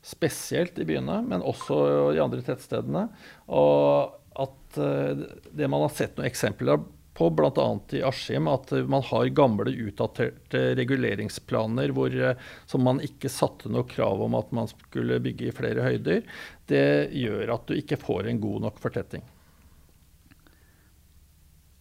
[0.06, 1.78] Spesielt i byene, men også
[2.16, 3.08] i andre tettstedene.
[3.54, 6.82] Og at uh, det man har sett noen eksempler
[7.18, 7.68] på, bl.a.
[7.98, 12.38] i Askim, at man har gamle, utdaterte reguleringsplaner hvor, eh,
[12.70, 16.22] som man ikke satte noe krav om at man skulle bygge i flere høyder.
[16.70, 19.26] Det gjør at du ikke får en god nok fortetting.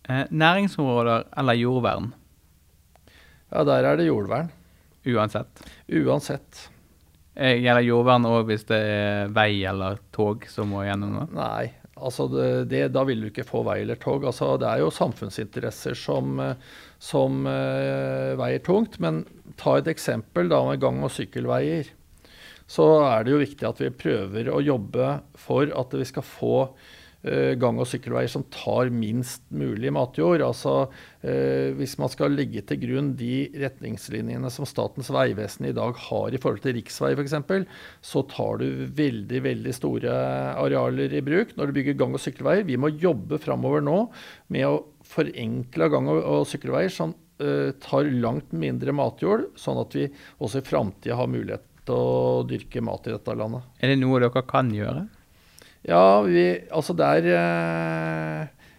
[0.09, 2.13] Eh, næringsområder eller jordvern?
[3.51, 4.53] Ja, der er det jordvern.
[5.07, 5.63] Uansett?
[5.91, 6.69] Uansett.
[7.35, 11.27] Eh, gjelder jordvern òg hvis det er vei eller tog som må gjennom det?
[11.37, 11.67] Nei,
[11.97, 14.27] Altså det, det, da vil du ikke få vei eller tog.
[14.29, 16.43] Altså det er jo samfunnsinteresser som,
[17.01, 18.99] som uh, veier tungt.
[19.01, 19.23] Men
[19.57, 21.89] ta et eksempel da med gang- og sykkelveier.
[22.69, 25.09] Så er det jo viktig at vi prøver å jobbe
[25.41, 26.95] for at vi skal få Eh,
[27.59, 30.45] gang- og sykkelveier som tar minst mulig matjord.
[30.45, 30.75] Altså
[31.23, 36.35] eh, Hvis man skal legge til grunn de retningslinjene som Statens vegvesen i dag har
[36.35, 37.37] i forhold til riksvei f.eks.,
[38.05, 40.17] så tar du veldig veldig store
[40.57, 42.67] arealer i bruk når du bygger gang- og sykkelveier.
[42.69, 44.01] Vi må jobbe framover nå
[44.55, 50.09] med å forenkle gang- og sykkelveier som uh, tar langt mindre matjord, sånn at vi
[50.43, 53.67] også i framtida har mulighet til å dyrke mat i dette landet.
[53.81, 55.07] Er det noe dere kan gjøre?
[55.87, 58.73] Ja, vi, altså det er, eh,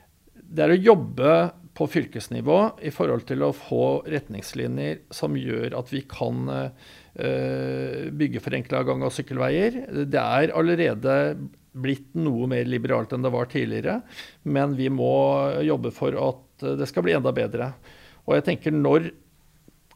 [0.43, 1.35] det er å jobbe
[1.77, 8.41] på fylkesnivå i forhold til å få retningslinjer som gjør at vi kan uh, bygge
[8.41, 9.77] forenkla gang- og sykkelveier.
[10.09, 11.13] Det er allerede
[11.77, 13.99] blitt noe mer liberalt enn det var tidligere,
[14.49, 15.13] men vi må
[15.67, 17.69] jobbe for at det skal bli enda bedre.
[18.25, 19.11] Og jeg tenker når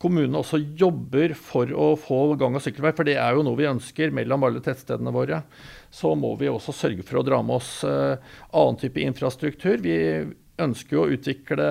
[0.02, 3.70] kommunene også jobber for å få gang- og sykkelvei, for det er jo noe vi
[3.70, 5.44] ønsker mellom alle tettstedene våre,
[5.94, 8.18] så må vi også sørge for å dra med oss uh,
[8.50, 9.78] annen type infrastruktur.
[9.84, 9.98] Vi
[10.62, 11.68] ønsker jo å utvikle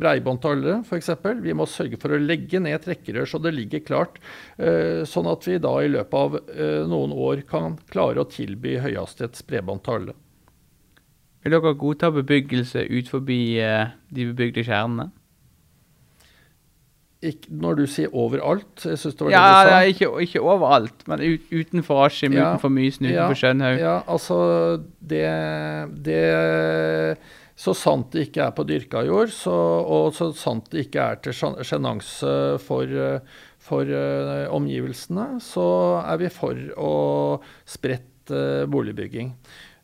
[0.00, 1.10] breibånd til alle, f.eks.
[1.42, 4.20] Vi må sørge for å legge ned trekkerør så det ligger klart,
[4.60, 8.78] uh, sånn at vi da i løpet av uh, noen år kan klare å tilby
[8.84, 10.16] høyhastighets til alle.
[11.46, 13.38] Vil dere godta bebyggelse ut forbi
[14.10, 15.12] de bebygde kjernene?
[17.26, 19.72] Ikke, når du sier overalt jeg synes det var ja, det du sa.
[19.72, 23.80] Ja, ikke, ikke overalt, men ut, utenfor Askim, ja, utenfor Mysen, utenfor ja, Skjønhaug.
[23.82, 24.38] Ja, altså
[25.00, 25.24] det,
[26.06, 26.22] det,
[27.58, 31.22] Så sant det ikke er på dyrka jord, så, og så sant det ikke er
[31.24, 32.34] til sjenanse
[32.64, 32.98] for,
[33.66, 35.68] for uh, omgivelsene, så
[36.02, 36.96] er vi for å
[37.64, 39.32] sprette uh, boligbygging.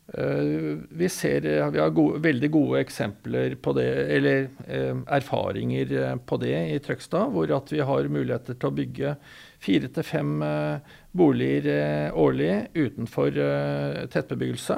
[0.07, 3.87] Eh, vi, ser, vi har gode, veldig gode eksempler på det,
[4.17, 8.75] eller eh, erfaringer eh, på det i Trøgstad, hvor at vi har muligheter til å
[8.75, 9.15] bygge
[9.63, 10.43] fire til fem
[11.15, 13.37] boliger årlig utenfor
[14.11, 14.75] tettbebyggelse.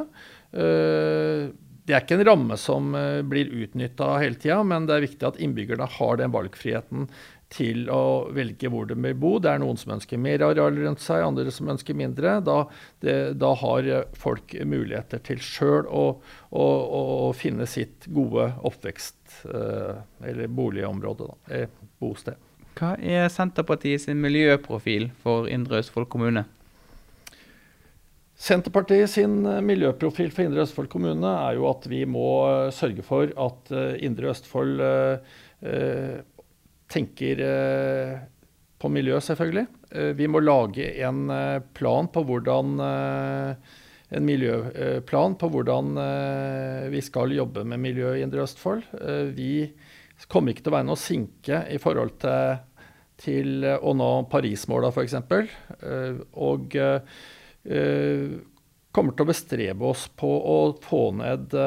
[0.54, 2.94] Det er ikke en ramme som
[3.26, 7.10] blir utnytta hele tida, men det er viktig at innbyggerne har den valgfriheten
[7.56, 9.36] til å velge hvor de vil bo.
[9.40, 12.38] Det er noen som ønsker mer areal rundt seg, andre som ønsker mindre.
[12.46, 12.58] Da,
[13.04, 13.90] det, da har
[14.20, 16.06] folk muligheter til sjøl å,
[16.52, 22.42] å, å, finne sitt gode oppvekst- eh, eller boligområde, da, eh, bosted.
[22.76, 26.44] Hva er Senterpartiet sin miljøprofil for Indre Østfold kommune?
[28.36, 32.28] Senterpartiet sin miljøprofil for Indre Østfold kommune er jo at vi må
[32.76, 33.72] sørge for at
[34.04, 36.26] Indre Østfold eh,
[36.92, 38.20] tenker eh,
[38.80, 39.66] på miljø, selvfølgelig.
[39.92, 42.78] Eh, vi må lage en eh, plan på hvordan
[44.16, 45.96] en miljøplan på hvordan
[46.94, 48.84] vi skal jobbe med miljø i Indre Østfold.
[49.34, 49.66] Vi
[50.30, 52.60] kommer ikke til å være noe sinke i forhold til,
[53.20, 55.18] til å nå Paris-måla f.eks.
[56.38, 56.78] Og
[58.94, 61.58] kommer til å bestrebe oss på å få ned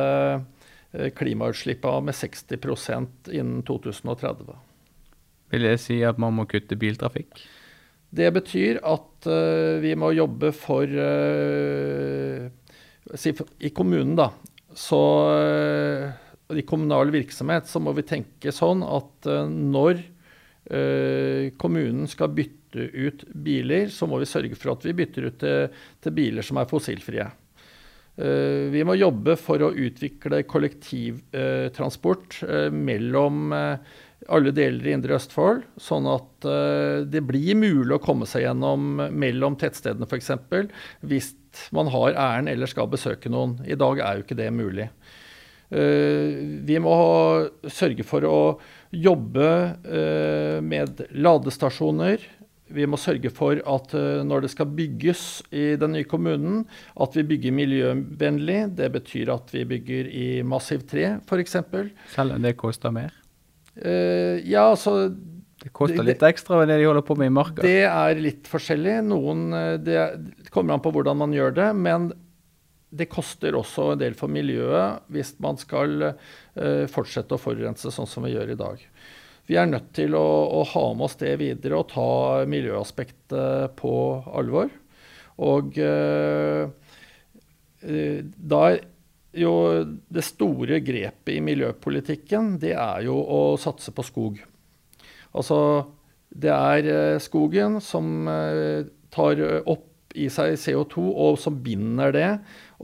[1.18, 4.67] klimautslippene med 60% innen 2030
[5.52, 7.42] vil det si at man må kutte biltrafikk?
[8.08, 14.30] Det betyr at uh, vi må jobbe for uh, I kommunen, da,
[14.72, 16.08] så uh,
[16.56, 20.06] I kommunal virksomhet så må vi tenke sånn at når
[21.56, 25.78] kommunen skal bytte ut biler, så må vi sørge for at vi bytter ut til,
[26.04, 27.24] til biler som er fossilfrie.
[28.74, 32.42] Vi må jobbe for å utvikle kollektivtransport
[32.76, 33.54] mellom
[34.26, 38.96] alle deler i Indre Østfold, sånn at uh, det blir mulig å komme seg gjennom
[39.14, 40.32] mellom tettstedene f.eks.
[41.06, 41.34] hvis
[41.74, 43.58] man har æren eller skal besøke noen.
[43.64, 44.88] I dag er jo ikke det mulig.
[45.70, 46.96] Uh, vi må
[47.70, 48.40] sørge for å
[48.90, 49.52] jobbe
[49.86, 52.26] uh, med ladestasjoner.
[52.68, 53.94] Vi må sørge for at
[54.28, 55.22] når det skal bygges
[55.56, 56.66] i den nye kommunen,
[57.00, 58.58] at vi bygger miljøvennlig.
[58.76, 61.56] Det betyr at vi bygger i massivt tre, f.eks.
[62.12, 63.16] Selv om det koster mer?
[63.78, 65.10] Uh, ja, altså
[65.62, 67.62] Det koster litt ekstra enn det de holder på med i marka?
[67.62, 68.96] Det er litt forskjellig.
[69.10, 71.68] Noen, eh, det kommer an på hvordan man gjør det.
[71.78, 72.10] Men
[72.88, 78.08] det koster også en del for miljøet hvis man skal uh, fortsette å forurense sånn
[78.08, 78.84] som vi gjør i dag.
[79.48, 80.24] Vi er nødt til å,
[80.60, 83.92] å ha med oss det videre og ta miljøaspektet på
[84.40, 84.72] alvor.
[85.44, 86.70] Og uh,
[87.82, 88.62] da
[89.36, 89.52] jo
[90.08, 94.40] det store grepet i miljøpolitikken, det er jo å satse på skog.
[95.36, 95.58] Altså,
[96.28, 99.84] det er eh, skogen som eh, tar opp
[100.18, 102.30] i seg CO2 og som binder det.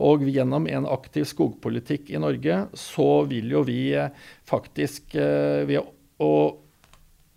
[0.05, 4.13] Og gjennom en aktiv skogpolitikk i Norge så vil jo vi eh,
[4.47, 5.81] faktisk ved
[6.21, 6.35] å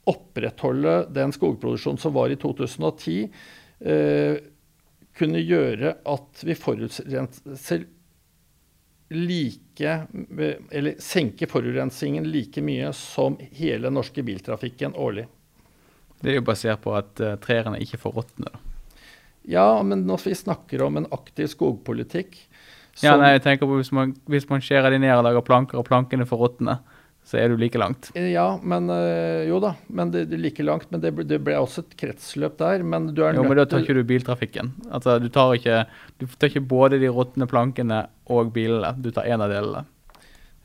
[0.09, 3.27] opprettholde den skogproduksjonen som var i 2010,
[5.19, 7.85] kunne gjøre at vi forurenser
[9.09, 10.07] like
[10.71, 15.27] Eller senke forurensningen like mye som hele norske biltrafikken årlig.
[16.21, 18.65] Det er jo basert på at uh, trærne ikke får råtne, da.
[19.49, 22.35] Ja, men når vi snakker om en aktiv skogpolitikk
[23.01, 25.79] Ja, nei, jeg tenker på hvis man, hvis man skjærer de ned og lager planker,
[25.79, 26.75] og plankene får råtne,
[27.29, 28.09] så er du like langt.
[28.17, 28.89] Ja, men
[29.45, 29.75] jo da.
[29.93, 30.89] Men det, det like langt.
[30.89, 32.81] Men det, det, ble også et kretsløp der.
[32.81, 34.73] Men du er nødt til jo, men da tar ikke du biltrafikken.
[34.89, 35.83] Altså, du tar ikke,
[36.17, 38.95] du tar ikke både de råtne plankene og bilene.
[38.97, 39.85] Du tar én av delene.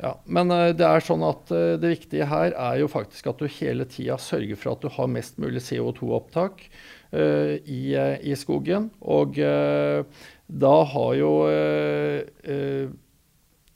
[0.03, 3.85] Ja, Men det er sånn at det viktige her er jo faktisk at du hele
[3.87, 6.65] tida sørger for at du har mest mulig CO2-opptak
[7.13, 8.89] uh, i, i, skogen.
[8.99, 10.03] Og uh,
[10.47, 12.89] da har jo uh, Eh,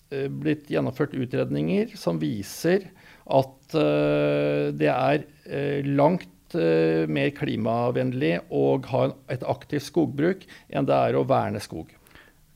[0.09, 2.85] blitt gjennomført utredninger som viser
[3.27, 10.95] at eh, det er eh, langt mer klimavennlig å ha et aktivt skogbruk enn det
[10.95, 11.89] er å verne skog.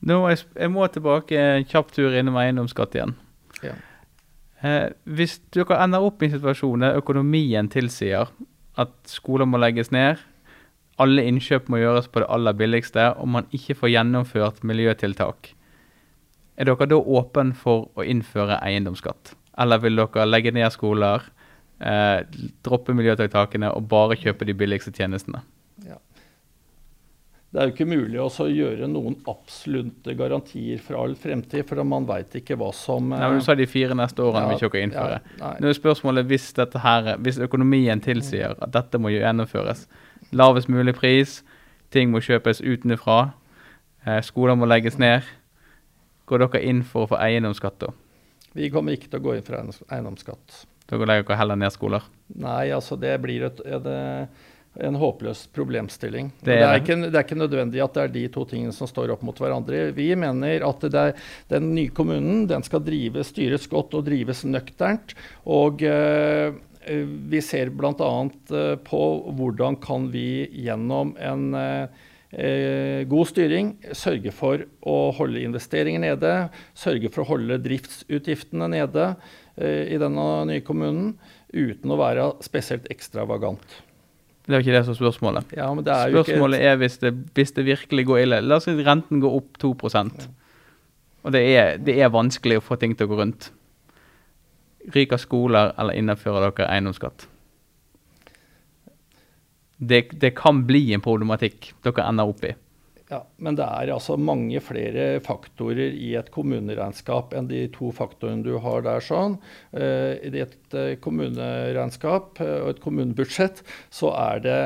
[0.08, 3.12] Nå, jeg må tilbake en kjapp tur innom eiendomsskatt igjen.
[3.60, 3.76] Ja.
[4.62, 8.32] Eh, hvis dere ender opp i en situasjon der økonomien tilsier
[8.80, 10.20] at skoler må legges ned,
[11.02, 15.52] alle innkjøp må gjøres på det aller billigste, og man ikke får gjennomført miljøtiltak,
[16.62, 19.34] er dere da åpne for å innføre eiendomsskatt?
[19.58, 21.24] Eller vil dere legge ned skoler,
[21.80, 22.22] eh,
[22.64, 25.42] droppe miljøtiltakene og bare kjøpe de billigste tjenestene?
[25.86, 25.98] Ja.
[27.52, 32.06] Det er jo ikke mulig å gjøre noen absolutte garantier for all fremtid, for man
[32.08, 34.72] veit ikke hva som Nei, men Du sa de fire neste årene ja, vil ikke
[34.78, 35.18] dere innføre.
[35.36, 36.48] Ja, Nå er spørsmålet hvis,
[36.86, 39.84] her, hvis økonomien tilsier at dette må gjennomføres.
[40.32, 41.42] Lavest mulig pris,
[41.92, 43.34] ting må kjøpes utenfra,
[44.06, 45.28] eh, skoler må legges ned.
[46.32, 47.90] Går dere inn for å få eiendomsskatt da?
[48.56, 49.58] Vi kommer ikke til å gå inn for
[49.92, 50.62] eiendomsskatt.
[50.88, 52.06] Dere legger dere heller ned skoler?
[52.40, 53.88] Nei, altså det blir et, et,
[54.88, 56.30] en håpløs problemstilling.
[56.40, 58.72] Det er, det, er ikke, det er, ikke, nødvendig at det er de to tingene
[58.72, 59.82] som står opp mot hverandre.
[59.96, 61.12] Vi mener at er,
[61.52, 65.12] den nye kommunen den skal drive, styres godt og drives nøkternt.
[65.52, 66.56] Og øh,
[67.28, 67.92] vi ser bl.a.
[67.92, 69.02] Øh, på
[69.36, 72.08] hvordan kan vi gjennom en eh,
[73.08, 76.32] god styring, sørge for å holde investeringer nede,
[76.72, 79.10] sørge for å holde driftsutgiftene nede
[79.60, 81.14] eh, i denne nye kommunen,
[81.52, 83.80] uten å være spesielt ekstravagant.
[84.42, 85.52] Det er jo ikke det som er spørsmålet.
[85.54, 88.40] Ja, er spørsmålet er hvis det, hvis det, virkelig går ille.
[88.42, 89.74] La oss si renten går opp 2
[91.22, 93.52] og det er, det er vanskelig å få ting til å gå rundt.
[94.96, 97.28] Ryker skoler, eller innfører dere eiendomsskatt?
[99.82, 102.52] Det, det, kan bli en problematikk dere ender opp i.
[103.12, 108.44] Ja, Men det er altså mange flere faktorer i et kommuneregnskap enn de to faktorene
[108.46, 109.04] du har der.
[109.04, 109.36] sånn.
[109.74, 113.60] I et uh, kommuneregnskap uh, og et kommunebudsjett
[113.92, 114.60] så er det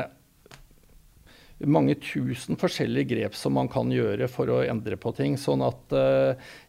[1.65, 5.35] mange tusen forskjellige grep som man kan gjøre for å endre på ting.
[5.41, 5.95] Sånn at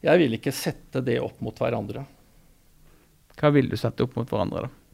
[0.01, 2.07] jeg vil ikke sette det opp mot hverandre.
[3.39, 4.88] Hva vil du sette opp mot hverandre, da?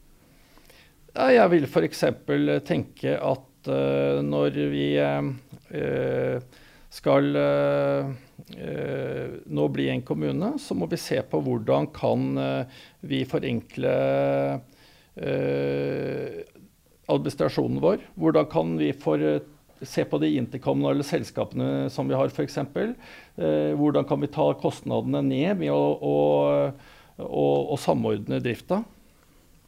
[1.15, 2.03] Jeg vil f.eks.
[2.67, 6.39] tenke at uh, når vi uh,
[6.91, 8.11] skal uh,
[9.47, 12.35] nå bli en kommune, så må vi se på hvordan kan
[13.07, 13.93] vi forenkle
[17.11, 18.03] administrasjonen vår.
[18.19, 19.21] Hvordan kan vi for,
[19.81, 22.57] se på de interkommunale selskapene som vi har, f.eks.
[22.57, 26.15] Eh, hvordan kan vi ta kostnadene ned med å, å,
[27.25, 28.83] å, å samordne drifta.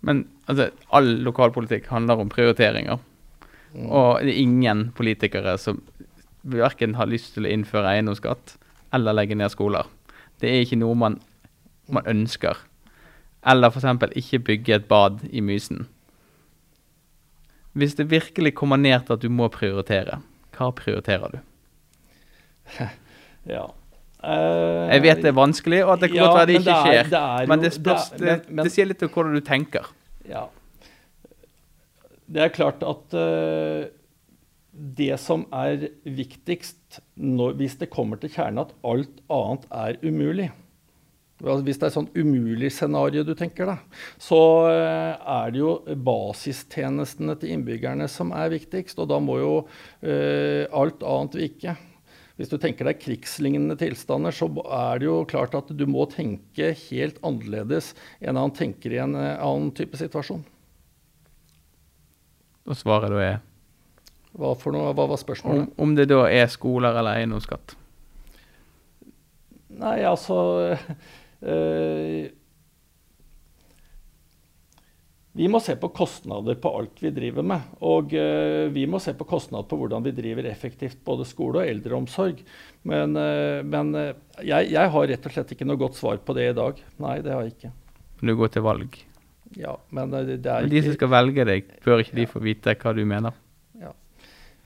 [0.05, 2.99] Men altså, all lokalpolitikk handler om prioriteringer.
[3.73, 3.89] Mm.
[3.89, 5.81] Og det er ingen politikere som
[6.47, 8.55] verken har lyst til å innføre eiendomsskatt
[8.95, 9.87] eller legge ned skoler.
[10.41, 11.19] Det er ikke noe man,
[11.91, 12.59] man ønsker.
[13.47, 14.17] Eller f.eks.
[14.19, 15.85] ikke bygge et bad i Mysen.
[17.77, 20.21] Hvis det virkelig kommer ned til at du må prioritere,
[20.57, 21.41] hva prioriterer du?
[23.55, 23.67] ja.
[24.17, 26.77] Uh, jeg vet det er vanskelig, og at det kan ja, godt være det ikke
[26.87, 27.11] skjer.
[27.11, 29.91] Det er, men det, spørs, det, men, men, det, sier litt om hvordan du tenker.
[30.27, 30.47] Ja.
[32.27, 33.87] Det er klart at uh,
[34.71, 40.49] det som er viktigst når, hvis det kommer til kjernen, at alt annet er umulig
[41.39, 45.73] Hvis det er et sånn umulig scenario du tenker, deg, så uh, er det jo
[46.11, 48.99] basistjenestene til innbyggerne som er viktigst.
[48.99, 49.53] Og da må jo
[50.01, 51.77] alt annet vike.
[52.37, 56.69] Hvis du tenker deg krigslignende tilstander, så er det jo klart at du må tenke
[56.85, 60.43] helt annerledes enn han tenker i en eh, annen type situasjon.
[62.67, 63.39] Og svaret da er?
[64.37, 65.71] Hva, noe, hva var spørsmålet?
[65.71, 67.73] Om, om, det da er skoler eller eiendomsskatt?
[69.81, 70.37] Nei, altså
[71.41, 72.27] øh,
[75.37, 77.65] Vi må se på kostnader på alt vi driver med.
[77.85, 81.69] Og uh, vi må se på kostnader på hvordan vi driver effektivt både skole og
[81.69, 82.41] eldreomsorg.
[82.89, 86.33] Men, uh, men uh, jeg, jeg, har rett og slett ikke noe godt svar på
[86.37, 86.81] det i dag.
[87.03, 87.73] Nei, det har jeg ikke.
[88.23, 88.97] Du går til valg?
[89.57, 92.41] Ja, men det, det er men De som skal velge deg, bør ikke de få
[92.43, 93.37] vite hva du mener?
[93.77, 93.93] Ja.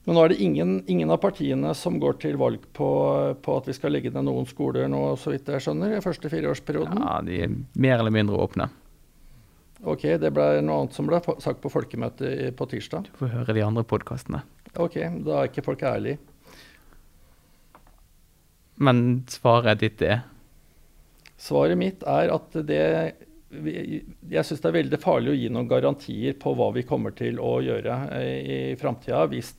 [0.07, 2.91] Men nå er det ingen, ingen av partiene som går til valg på,
[3.43, 6.31] på, at vi skal legge ned noen skoler nå, så vidt jeg skjønner, i første
[6.31, 7.03] fireårsperioden.
[7.03, 8.71] Ja, de er mer eller mindre åpne.
[9.81, 13.07] Ok, det ble noe annet som ble sagt på folkemøtet på tirsdag.
[13.09, 14.43] Du får høre de andre podkastene.
[14.77, 16.19] Ok, da er ikke folk ærlige.
[18.81, 20.23] Men svaret ditt er?
[21.41, 22.85] Svaret mitt er at det
[23.51, 27.41] Jeg syns det er veldig farlig å gi noen garantier på hva vi kommer til
[27.41, 29.49] å gjøre eh, i framtida hvis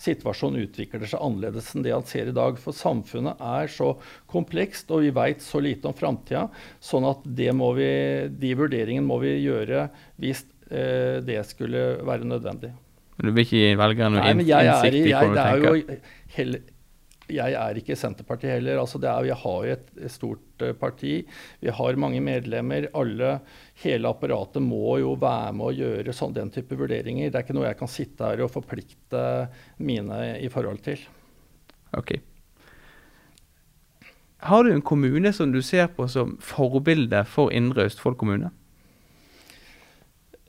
[0.00, 2.58] situasjonen utvikler seg annerledes enn det han ser i dag.
[2.60, 3.92] For samfunnet er så
[4.30, 6.46] komplekst, og vi veit så lite om framtida.
[6.82, 7.90] Sånn at vi,
[8.30, 9.88] de vurderingene må vi gjøre
[10.20, 12.74] hvis eh, det skulle være nødvendig.
[13.20, 15.80] Men du vil ikke gi velgerne noe innsikt i hvordan du
[16.34, 16.60] tenker?
[17.32, 18.80] Jeg er ikke Senterpartiet heller.
[18.82, 21.20] Altså er, vi har jo et stort uh, parti.
[21.60, 22.88] Vi har mange medlemmer.
[22.98, 23.36] Alle,
[23.84, 27.30] hele apparatet må jo være med å gjøre sånn, den type vurderinger.
[27.30, 29.24] Det er ikke noe jeg kan sitte her og forplikte
[29.82, 31.02] mine i forhold til.
[31.96, 32.16] Ok.
[34.40, 38.48] Har du en kommune som du ser på som forbilde for Indre Østfold kommune?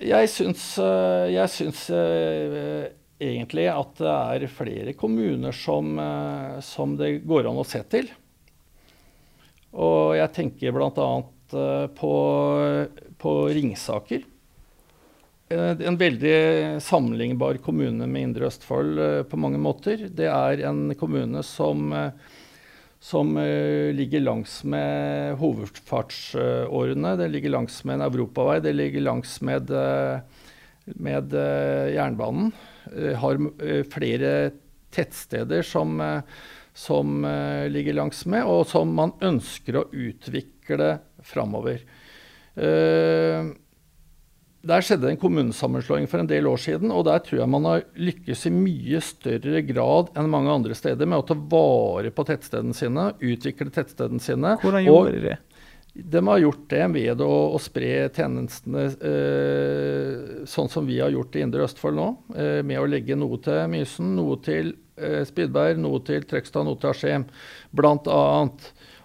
[0.01, 2.87] Jeg syns, eh, jeg syns uh,
[3.21, 8.09] egentlig at det er flere kommuner som, uh, som, det går an å se til.
[9.71, 11.09] Og jeg tenker bl.a.
[11.51, 12.13] Uh, på,
[13.21, 14.27] på Ringsaker.
[15.51, 16.35] En veldig
[16.79, 20.05] sammenlignbar kommune med Indre Østfold på mange måter.
[20.07, 21.91] Det er en kommune som
[23.01, 23.33] som
[23.97, 27.15] ligger langs med hovedfartsårene.
[27.19, 29.73] Det ligger langs med en europavei, det ligger langs med,
[31.97, 32.53] jernbanen.
[33.21, 33.41] Har
[33.91, 34.33] flere
[34.91, 36.01] tettsteder som,
[36.73, 37.25] som
[37.71, 41.85] ligger langs med, og som man ønsker å utvikle framover.
[44.61, 47.85] Der skjedde en kommunesammenslåing for en del år siden, og der tror jeg man har
[47.97, 52.75] lykkes i mye større grad enn mange andre steder med å ta vare på tettstedene
[52.77, 54.57] sine, utvikle tettstedene sine.
[54.61, 55.39] Hvordan gjorde de det?
[55.93, 61.35] De har gjort det ved å, å spre tjenestene eh, sånn som vi har gjort
[61.35, 65.81] i Indre Østfold nå, eh, med å legge noe til Mysen, noe til eh, Spydberg,
[65.83, 67.27] noe til Trøgstad, noe til Askim,
[67.75, 68.23] bl.a.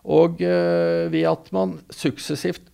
[0.07, 2.70] Og eh, ved at man suksessivt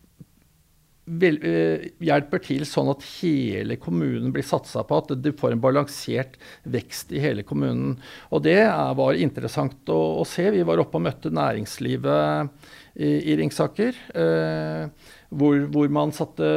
[1.02, 5.62] vil, uh, hjelper til sånn at hele kommunen blir satsa på, at du får en
[5.62, 7.96] balansert vekst i hele kommunen.
[8.30, 10.46] Og det er, var interessant å, å, se.
[10.54, 13.96] Vi var oppe og møtte næringslivet i, i Ringsaker.
[14.12, 14.88] Uh,
[15.32, 16.48] hvor, hvor, man satte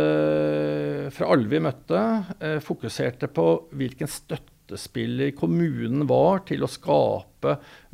[1.15, 2.01] Fra alle vi møtte,
[2.41, 7.34] uh, fokuserte på hvilken støttespiller kommunen var til å skape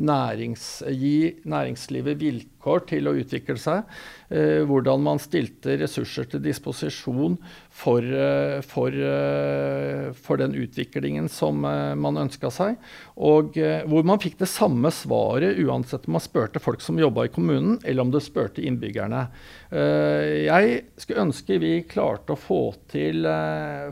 [0.01, 3.83] nærings, gi næringslivet vilkår til å utvikle seg.
[4.31, 7.33] Eh, hvordan man stilte ressurser til disposisjon
[7.67, 12.77] for, eh, for, eh, for den utviklingen som man ønska seg.
[13.17, 17.27] Og hvor man fikk det samme svaret uansett om man spurte folk som jobba i
[17.27, 19.27] kommunen, eller om det spurte innbyggerne.
[19.71, 23.23] Jeg skulle ønske vi klarte å få til,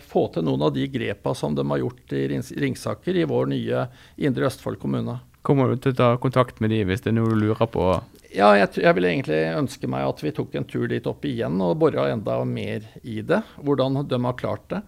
[0.02, 3.88] få til noen av de grepa som de har gjort i Ringsaker i vår nye
[4.18, 5.20] Indre Østfold kommune.
[5.45, 7.85] Kommer du til å ta kontakt med de hvis det er noe du lurer på?
[8.29, 11.57] Ja, jeg, jeg vil egentlig ønske meg at vi tok en tur dit opp igjen
[11.65, 13.41] og bora enda mer i det.
[13.57, 14.83] Hvordan de har klart det.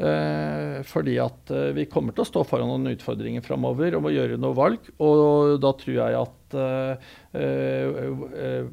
[0.00, 4.14] Eh, fordi at eh, vi kommer til å stå foran noen utfordringer framover om å
[4.14, 4.88] gjøre noe valg.
[5.04, 7.10] Og da tror jeg at eh,
[7.44, 8.70] eh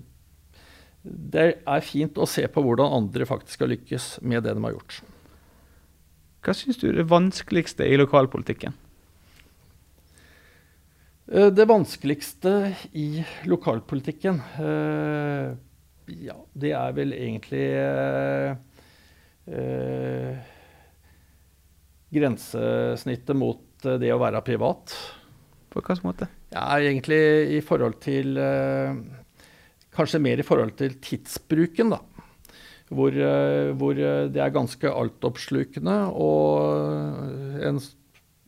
[1.07, 4.73] det er fint å se på hvordan andre faktisk har lykkes med det de har
[4.73, 4.97] gjort.
[6.43, 8.75] Hva syns du er det vanskeligste i lokalpolitikken?
[11.27, 15.49] Eh, det vanskeligste i lokalpolitikken eh,
[16.23, 18.55] Ja, det er vel egentlig eh,
[22.15, 24.95] grensesnittet mot det å være privat.
[25.69, 26.29] På hvilken måte?
[26.55, 27.19] Ja, egentlig
[27.57, 28.39] i forhold til
[29.97, 31.99] Kanskje mer i forhold til tidsbruken, da.
[32.87, 33.15] Hvor,
[33.79, 37.79] hvor det er ganske altoppslukende og en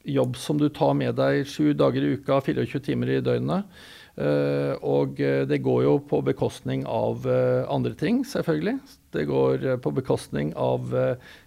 [0.04, 3.80] jobb som du tar med deg sju dager i uka, 24 timer i døgnet.
[4.20, 8.74] Uh, og eh, det går jo på bekostning av uh, andre ting, selvfølgelig.
[9.16, 10.92] Det går på bekostning av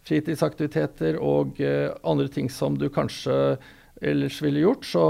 [0.09, 3.36] fritidsaktiviteter og andre ting som du kanskje
[4.03, 4.88] ellers ville gjort.
[4.88, 5.05] Så,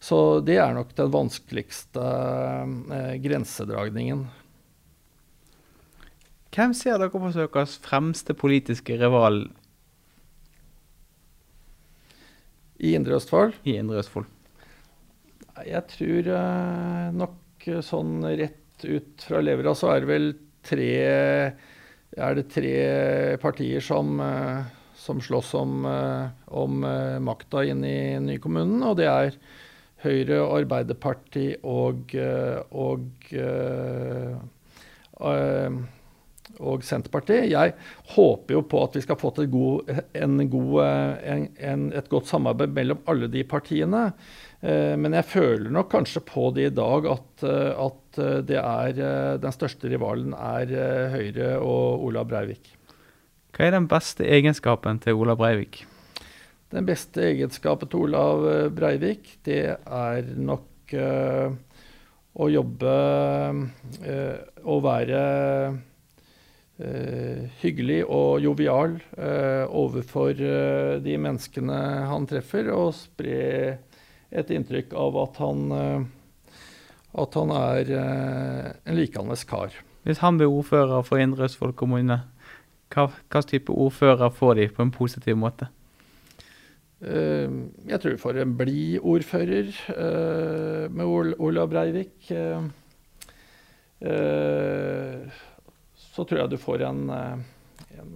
[0.00, 2.06] så det er nok den vanskeligste
[3.20, 4.24] grensedragningen.
[6.48, 9.44] Hvem ser dere på som deres fremste politiske rival
[12.78, 13.56] I Indre Østfold?
[13.66, 14.28] I Indre Østfold.
[15.66, 20.28] Jeg tror uh, nok eh, sånn rett ut fra levra så er det vel
[20.68, 20.92] tre
[22.18, 22.76] Er det tre
[23.42, 24.62] partier som, uh,
[24.94, 25.82] som slåss om,
[26.46, 26.86] om
[27.22, 29.36] makta inn i nykommunen, og det er
[30.04, 32.14] Høyre, Arbeiderpartiet og,
[32.70, 33.34] og
[35.18, 35.78] og
[36.84, 37.50] Senterpartiet.
[37.52, 37.74] Jeg
[38.14, 40.78] håper jo på at vi skal få til god, en god,
[41.22, 44.08] en, en, et godt samarbeid mellom alle de partiene.
[44.60, 49.04] Eh, men jeg føler nok kanskje på det i dag at, at det er,
[49.38, 50.72] den største rivalen er
[51.12, 52.72] Høyre og Olav Breivik.
[53.54, 55.84] Hva er den beste egenskapen til Olav Breivik?
[56.70, 58.44] Den beste egenskapen til Olav
[58.76, 61.48] Breivik, det er nok uh,
[62.38, 62.96] å jobbe
[64.04, 64.36] uh,
[64.68, 65.22] og være
[66.78, 68.94] hyggelig og jovial
[69.66, 70.38] overfor
[71.02, 73.78] de menneskene han treffer, og spre
[74.30, 75.64] et inntrykk av at han,
[77.18, 79.74] at han er en likandes kar.
[80.06, 82.20] Hvis han blir ordfører for Indre Østfold kommune,
[82.94, 85.66] hva, hva type ordfører får de på en positiv måte?
[86.98, 89.68] Jeg tror får en blid ordfører
[90.90, 92.30] med Ol Olav Breivik.
[96.18, 97.10] Så tror jeg du får en,
[97.94, 98.14] en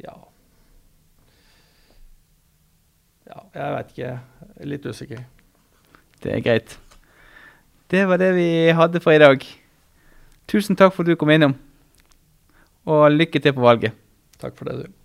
[0.00, 0.14] ja.
[3.28, 4.12] ja Jeg veit ikke.
[4.72, 5.20] Litt usikker.
[6.24, 6.78] Det er greit.
[7.92, 9.44] Det var det vi hadde for i dag.
[10.48, 11.58] Tusen takk for at du kom innom
[12.88, 13.92] og lykke til på valget.
[14.40, 14.99] Takk for det, du.